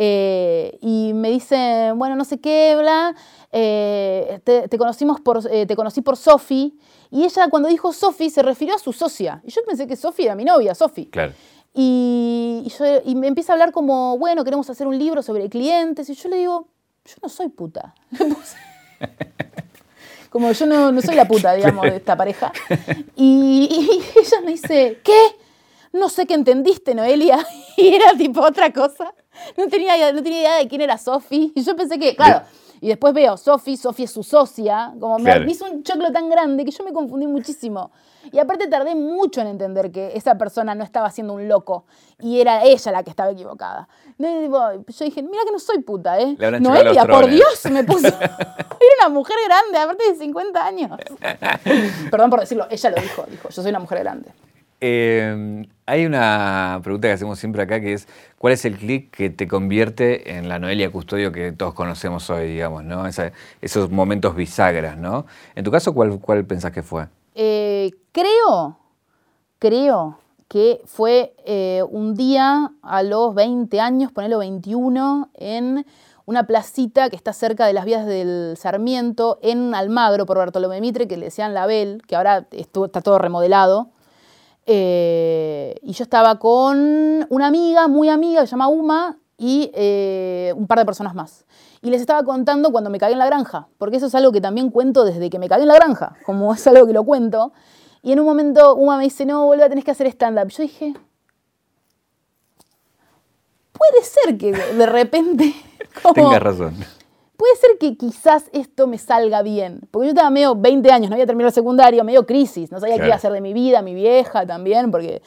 [0.00, 3.14] Eh, y me dice, bueno, no sé qué, bla,
[3.52, 6.78] eh, te, te conocimos por, eh, te conocí por Sofi,
[7.10, 9.42] y ella cuando dijo Sofi se refirió a su socia.
[9.44, 11.06] Y yo pensé que Sofi era mi novia, Sofi.
[11.06, 11.32] Claro.
[11.74, 15.48] Y, y yo- y me empieza a hablar como, bueno, queremos hacer un libro sobre
[15.50, 16.08] clientes.
[16.08, 16.68] Y yo le digo,
[17.04, 17.94] yo no soy puta.
[18.18, 18.56] Le puse.
[20.30, 22.52] Como yo no, no soy la puta, digamos, de esta pareja.
[23.16, 25.36] Y, ella me dice, ¿qué?
[25.92, 27.46] No sé qué entendiste, Noelia.
[27.76, 29.14] Y era tipo otra cosa.
[29.56, 31.52] No tenía, no tenía idea de quién era Sofi.
[31.54, 32.42] Y yo pensé que, claro.
[32.80, 34.92] Y después veo, Sofi, Sofi es su socia.
[35.00, 35.44] Como me- Claro.
[35.44, 37.90] me hizo un choclo tan grande que yo me confundí muchísimo.
[38.30, 41.84] Y aparte tardé mucho en entender que esa persona no estaba siendo un loco
[42.20, 43.88] y era ella la que estaba equivocada.
[44.18, 46.36] Yo dije, mira que no soy puta, ¿eh?
[46.60, 47.30] Noelia, por.
[47.30, 48.08] Dios, me puso.
[48.80, 50.90] Era una mujer grande, aparte de 50 años.
[52.10, 54.30] Perdón por decirlo, ella lo dijo, dijo, yo soy una mujer grande.
[54.80, 58.06] Eh, hay una pregunta que hacemos siempre acá que es,
[58.38, 62.48] ¿cuál es el clic que te convierte en la Noelia Custodio que todos conocemos hoy,
[62.48, 62.84] digamos,
[63.62, 65.26] esos momentos bisagras, ¿no?
[65.54, 67.06] En tu caso, ¿cuál, pensás que fue?
[67.34, 68.78] Eh, creo,
[69.58, 75.86] creo que fue eh, un día a los 20 años, ponelo 21, en
[76.26, 81.08] una placita que está cerca de las vías del Sarmiento, en Almagro, por Bartolomé Mitre,
[81.08, 83.88] que le decían La Bel, que ahora está todo remodelado.
[84.70, 90.52] Eh, y yo estaba con una amiga, muy amiga, que se llama Uma, y eh,
[90.56, 91.46] un par de personas más.
[91.80, 94.42] Y les estaba contando cuando me cagué en la granja, porque eso es algo que
[94.42, 97.52] también cuento desde que me cagué en la granja, como es algo que lo cuento.
[98.02, 100.48] Y en un momento Uma me dice, no, vuelve, tenés que hacer stand-up.
[100.48, 100.94] Yo dije,
[103.72, 105.54] puede ser que de repente...
[106.02, 106.74] como- Tengas razón.
[107.38, 109.80] Puede ser que quizás esto me salga bien.
[109.92, 112.70] Porque yo estaba medio 20 años, no había terminado el secundario, medio crisis.
[112.72, 115.22] No sabía qué iba a hacer de mi vida, mi vieja también, porque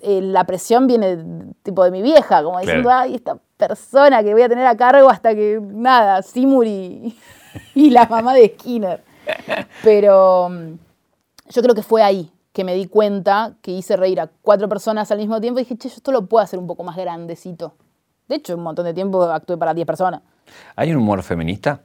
[0.00, 1.16] eh, la presión viene
[1.62, 3.02] tipo de mi vieja, como diciendo, Claro.
[3.04, 7.16] ay, esta persona que voy a tener a cargo hasta que, nada, Seymour y,
[7.76, 9.04] y la mamá de Skinner.
[9.84, 10.72] Pero mm,
[11.50, 15.10] yo creo que fue ahí que me di cuenta que hice reír a cuatro personas
[15.12, 17.74] al mismo tiempo y dije, che, yo esto lo puedo hacer un poco más grandecito.
[18.28, 20.22] De hecho, un montón de tiempo actué para 10 personas.
[20.76, 21.80] ¿Hay un humor feminista?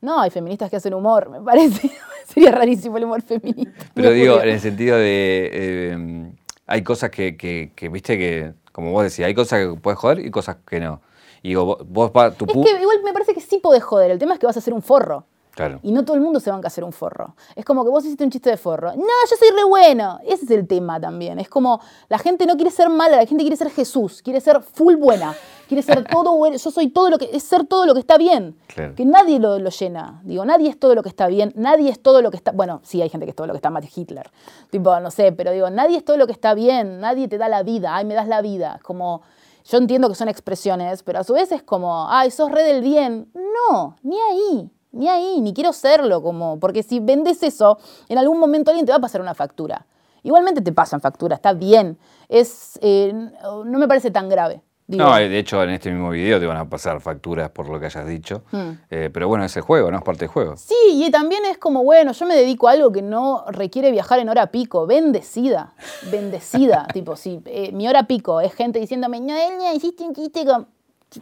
[0.00, 1.90] No, hay feministas que hacen humor, me parece.
[2.26, 3.72] Sería rarísimo el humor feminista.
[3.94, 4.48] Pero digo, ocurrió.
[4.50, 6.32] en el sentido de, eh,
[6.66, 10.20] hay cosas que, que- que, viste, que, como vos decís, hay cosas que puedes joder
[10.24, 11.00] y cosas que no.
[11.42, 14.10] Y digo, vos, vos tu Es que igual me parece que sí podés joder.
[14.10, 15.24] El tema es que vas a hacer un forro.
[15.54, 15.80] Claro.
[15.82, 17.34] Y no todo el mundo se banca a hacer un forro.
[17.54, 18.94] Es como que vos hiciste un chiste de forro.
[18.94, 20.18] No, yo soy re bueno.
[20.24, 21.38] Ese es el tema también.
[21.38, 24.62] Es como la gente no quiere ser mala, la gente quiere ser Jesús, quiere ser
[24.62, 25.34] full buena,
[25.68, 26.56] quiere ser todo bueno.
[26.56, 28.56] Yo soy todo lo que es ser todo lo que está bien.
[28.68, 28.94] Claro.
[28.94, 30.20] Que nadie lo, lo llena.
[30.24, 32.52] Digo, nadie es todo lo que está bien, nadie es todo lo que está.
[32.52, 34.30] Bueno, sí, hay gente que es todo lo que está mal, Hitler.
[34.70, 37.48] Tipo, no sé, pero digo, nadie es todo lo que está bien, nadie te da
[37.48, 37.96] la vida.
[37.96, 38.80] Ay, me das la vida.
[38.82, 39.22] Como.
[39.68, 42.82] Yo entiendo que son expresiones, pero a su vez es como, ay, sos re del
[42.82, 43.30] bien.
[43.34, 48.38] No, ni ahí, ni ahí, ni quiero serlo, como, porque si vendes eso, en algún
[48.38, 49.86] momento alguien te va a pasar una factura.
[50.22, 51.98] Igualmente te pasan factura, está bien.
[52.28, 54.62] Es, eh, no me parece tan grave.
[54.86, 55.04] digo.
[55.04, 57.86] No, de hecho, en este mismo video te van a pasar facturas por lo que
[57.86, 58.42] hayas dicho.
[58.50, 58.72] Hmm.
[58.90, 59.98] Eh, pero bueno, es el juego, ¿no?
[59.98, 60.56] Es parte del juego.
[60.56, 64.18] Sí, y también es como, bueno, yo me dedico a algo que no requiere viajar
[64.18, 64.86] en hora pico.
[64.86, 65.72] Bendecida,
[66.10, 66.86] bendecida.
[66.92, 70.66] tipo, si eh, mi hora pico es gente diciéndome, Noelia, hiciste un chiste con...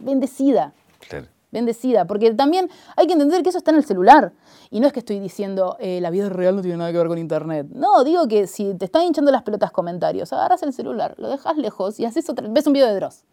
[0.01, 0.73] Bendecida.
[1.07, 1.27] Claro.
[1.51, 4.33] Bendecida, porque también hay que entender que eso está en el celular.
[4.69, 7.07] Y no es que estoy diciendo, eh, la vida real no tiene nada que ver
[7.07, 7.65] con internet.
[7.73, 11.57] No, digo que si te están hinchando las pelotas comentarios, agarras el celular, lo dejas
[11.57, 13.23] lejos y haces otra, ves un video de Dross.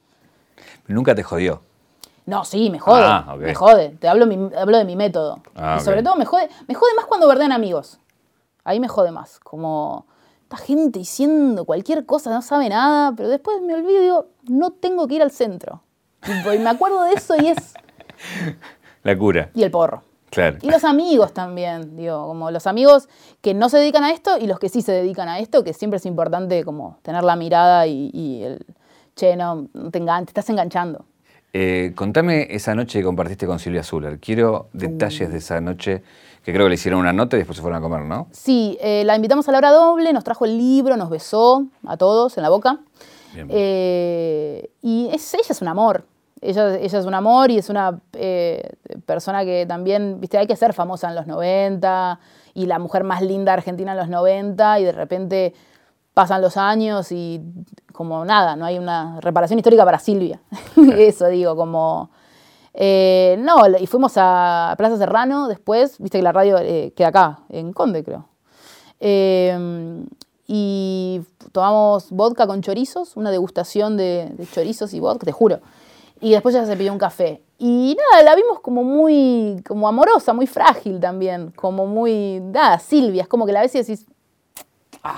[0.87, 1.61] Nunca te jodió.
[2.25, 3.03] No, sí, me jode.
[3.05, 3.37] Ah.
[3.39, 3.91] Me jode.
[4.01, 5.41] Te hablo, mi- hablo de mi método.
[5.55, 7.99] Ah, y sobre todo me jode, me jode más cuando verdean amigos.
[8.65, 9.39] Ahí me jode más.
[9.41, 10.07] Como
[10.43, 14.71] esta gente diciendo cualquier cosa, no sabe nada, pero después me olvido y digo, no
[14.73, 15.83] tengo que ir al centro.
[16.27, 17.75] Y me acuerdo de eso y es.
[19.03, 19.51] La cura.
[19.55, 20.03] Y el porro.
[20.31, 20.59] Claro.
[20.61, 23.09] Y los amigos también, digo, como los amigos
[23.41, 25.73] que no se dedican a esto y los que sí se dedican a esto, que
[25.73, 28.67] siempre es importante como tener la mirada y, y el,
[29.15, 31.05] che, no, no te enganches, te estás enganchando.
[31.53, 34.21] Eh, contame esa noche que compartiste con Silvia Zuller.
[34.21, 36.03] Quiero detalles de esa noche,
[36.45, 38.29] que creo que le hicieron una nota y después se fueron a comer, ¿no?
[38.31, 41.97] Sí, eh, la invitamos a la hora doble, nos trajo el libro, nos besó a
[41.97, 42.81] todos en la boca.
[43.33, 43.49] Bien.
[43.51, 46.05] Eh, y es, ella es un amor.
[46.41, 48.75] Ella, ella es un amor y es una eh,
[49.07, 52.21] persona que también, viste, hay que ser famosa en los 90
[52.55, 55.55] y la mujer más linda argentina en los 90 y de repente
[56.13, 57.41] pasan los años y
[57.93, 60.41] como nada, no hay una reparación histórica para Silvia.
[60.97, 62.11] Eso digo, como...
[62.75, 67.39] eh, no, y fuimos a Plaza Serrano después, viste que la radio eh, queda acá,
[67.49, 68.29] en Conde creo.
[69.01, 70.05] Eh,
[70.47, 71.23] y
[71.53, 75.61] tomamos vodka con chorizos, una degustación de, de chorizos y vodka, te juro.
[76.21, 77.43] Y después ella se pidió un café.
[77.59, 83.23] Y nada, la vimos como muy, como amorosa, muy frágil también, como muy, nada, Silvia,
[83.23, 84.07] es como que la ves y decís,
[85.03, 85.17] "Ah,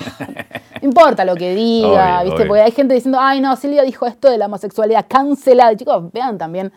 [0.80, 1.88] no importa lo que diga,
[2.20, 2.34] Obvio, ¿viste?
[2.42, 2.48] obvio.
[2.48, 5.74] Porque hay gente diciendo, ay no, Silvia dijo esto de la homosexualidad, cancelada.
[5.76, 6.72] Chicos, vean también,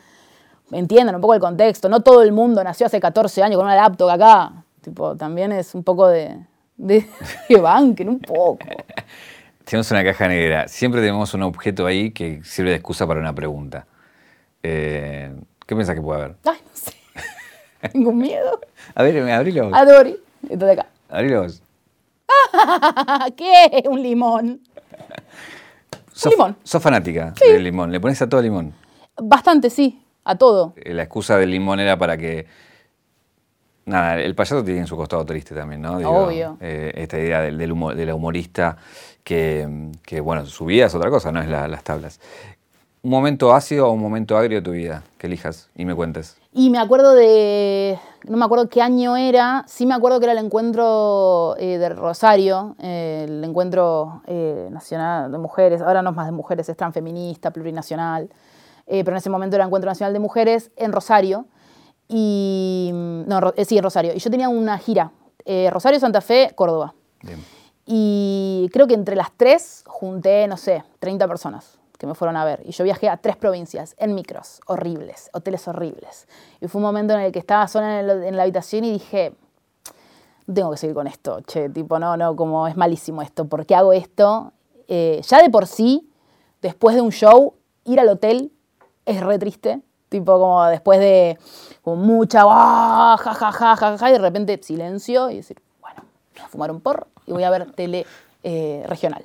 [0.72, 1.90] entiendan un poco el contexto.
[1.90, 4.52] No todo el mundo nació hace 14 años con una laptop acá.
[4.82, 6.38] Tipo, también es un poco de,
[6.78, 7.08] de
[7.48, 8.58] que banquen un poco.
[9.66, 10.68] Tenemos una caja negra.
[10.68, 13.86] Siempre tenemos un objeto ahí que sirve de excusa para una pregunta.
[14.64, 15.34] Eh,
[15.66, 16.36] ¿Qué piensas que puede haber?
[16.45, 16.93] Ay, no sé.
[17.91, 18.59] Tengo miedo.
[18.95, 19.74] A ver, abrilo vos.
[19.78, 20.18] Adori.
[20.49, 20.88] Esto de acá.
[21.09, 21.62] Abrilo vos.
[23.38, 23.84] ¿Qué?
[23.89, 24.62] Un limón.
[26.14, 26.55] Sos, limón.
[26.64, 27.91] sos fanática del limón.
[27.91, 28.74] Le pones a todo limón.
[29.18, 30.03] Bastante, sí.
[30.24, 30.74] A todo.
[30.78, 32.45] Eh, La excusa del limón era para que.
[33.86, 35.97] Nada, el payaso tiene su costado triste también, ¿no?
[35.97, 36.57] Obvio.
[36.62, 38.78] eh, esta idea del, de la humorista
[39.24, 42.20] que, que, bueno, su vida es otra cosa, no es la- las tablas.
[43.04, 45.04] ¿Un momento ácido o un momento agrio de tu vida?
[45.18, 46.38] Que elijas y me cuentes.
[46.54, 47.97] Y me acuerdo de,
[48.28, 51.89] no me acuerdo qué año era, sí me acuerdo que era el encuentro eh, de
[51.89, 56.78] Rosario, eh, el encuentro eh, nacional de mujeres, ahora no es más de mujeres, es
[56.78, 58.30] transfeminista, plurinacional,
[58.86, 61.47] eh, pero en ese momento era el encuentro nacional de mujeres en Rosario,
[62.08, 65.12] y, mm, no, sí, en Rosario, y yo tenía una gira,
[65.72, 66.93] Rosario, Santa Fe, Córdoba,
[67.24, 67.43] Bien.
[67.84, 72.43] y creo que entre las tres junté, no sé, 30 personas que me fueron a
[72.43, 72.64] ver.
[72.66, 76.28] Y yo viajé a tres provincias en micros horribles, hoteles horribles.
[76.60, 78.91] Y fue un momento en el que estaba sola en, el- en la habitación y
[78.91, 79.36] dije,
[80.52, 83.76] tengo que seguir con esto, che, tipo, no, no, como es malísimo esto, ¿por qué
[83.76, 84.52] hago esto?
[84.88, 86.10] Eh, ya de por sí,
[86.62, 87.54] después de un show,
[87.86, 88.52] ir al hotel
[89.06, 89.80] es re triste,
[90.10, 91.38] tipo como después de
[91.84, 96.02] como mucha, "Ah, ja, ja, ja, ja, ja", y de repente silencio y decir, bueno,
[96.34, 98.06] voy a fumar un porro y voy a ver tele
[98.43, 99.24] eh, regional.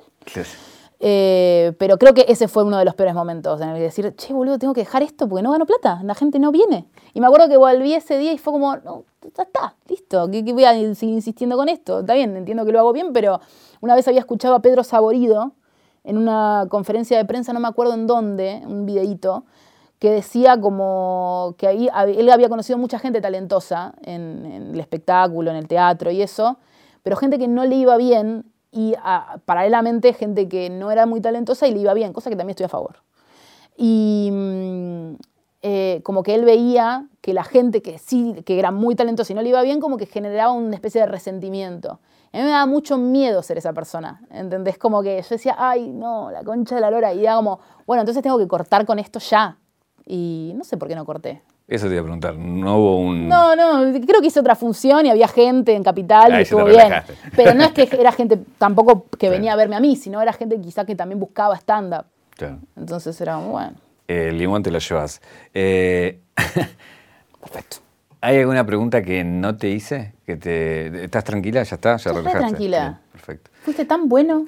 [0.99, 4.15] Eh, pero creo que ese fue uno de los peores momentos en el que decir,
[4.15, 6.87] che, boludo, tengo que dejar esto porque no gano plata, la gente no viene.
[7.13, 9.03] Y me acuerdo que volví ese día y fue como, no,
[9.35, 11.99] ya está, listo, ¿qué, qué voy a seguir insistiendo con esto?
[11.99, 13.39] Está bien, entiendo que lo hago bien, pero
[13.81, 15.53] una vez había escuchado a Pedro Saborido
[16.03, 19.45] en una conferencia de prensa, no me acuerdo en dónde, un videíto,
[19.99, 25.51] que decía como que ahí, él había conocido mucha gente talentosa en, en el espectáculo,
[25.51, 26.57] en el teatro y eso,
[27.03, 31.21] pero gente que no le iba bien y ah, paralelamente gente que no era muy
[31.21, 32.97] talentosa y le iba bien, cosa que también estoy a favor.
[33.77, 35.15] Y mm,
[35.61, 39.35] eh, como que él veía que la gente que sí, que era muy talentosa y
[39.35, 41.99] no le iba bien, como que generaba una especie de resentimiento.
[42.33, 44.77] A mí me daba mucho miedo ser esa persona, ¿entendés?
[44.77, 47.13] Como que yo decía, ay, no, la concha de la lora.
[47.13, 49.57] Y era como, bueno, entonces tengo que cortar con esto ya.
[50.05, 51.41] Y no sé por qué no corté.
[51.67, 52.35] Eso te iba a preguntar.
[52.35, 53.27] No hubo un.
[53.27, 56.63] No, no, creo que hice otra función y había gente en Capital Ahí y estuvo
[56.63, 56.77] bien.
[56.77, 57.13] relajaste.
[57.35, 60.31] Pero no es que era gente tampoco que venía a verme a mí, sino era
[60.31, 62.05] gente quizá que también buscaba stand-up.
[62.37, 62.59] Claro.
[62.77, 63.73] Entonces era bueno,
[64.07, 65.21] El limón te lo llevas.
[65.53, 66.19] Eh,
[67.41, 67.77] perfecto.
[68.21, 70.13] ¿Hay alguna pregunta que no te hice?
[70.25, 71.63] Que te, ¿Estás tranquila?
[71.63, 71.89] ¿Ya está?
[71.91, 72.39] ¿Ya estoy relajaste?
[72.47, 72.99] tranquila.
[73.11, 73.51] Perfecto.
[73.63, 74.43] Fuiste tan bueno.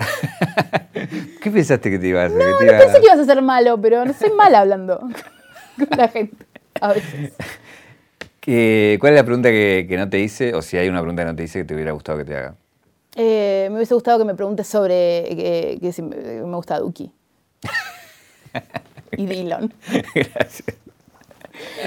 [1.41, 2.37] ¿Qué pensaste que te iba a hacer?
[2.37, 4.99] No, no iba- pensé que ibas a ser malo, pero no soy mala hablando
[5.77, 6.45] con la gente.
[6.81, 7.33] A veces.
[8.99, 10.55] ¿Cuál es la pregunta que, que no te hice?
[10.55, 12.35] O si hay una pregunta que no te hice que te hubiera gustado que te
[12.35, 12.55] haga.
[13.15, 17.11] Eh, me hubiese gustado que me preguntes sobre que, que si me, gusta Duki.
[19.17, 19.71] y Dillon.
[20.15, 20.63] Gracias.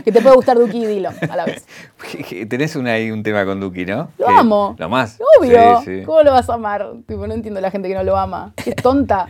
[0.05, 1.67] Que te puede gustar Duki y Dillon a la vez.
[2.49, 4.11] Tenés un, ahí un tema con Duki, ¿no?
[4.19, 4.77] Lo Que- amo.
[4.79, 5.19] ¿Lo más?
[5.41, 5.81] Obvio.
[5.81, 6.05] Sí, sí.
[6.05, 6.93] ¿Cómo lo vas a amar?
[7.07, 8.53] Tipo, no entiendo la gente que no lo ama.
[8.63, 9.27] Que es tonta.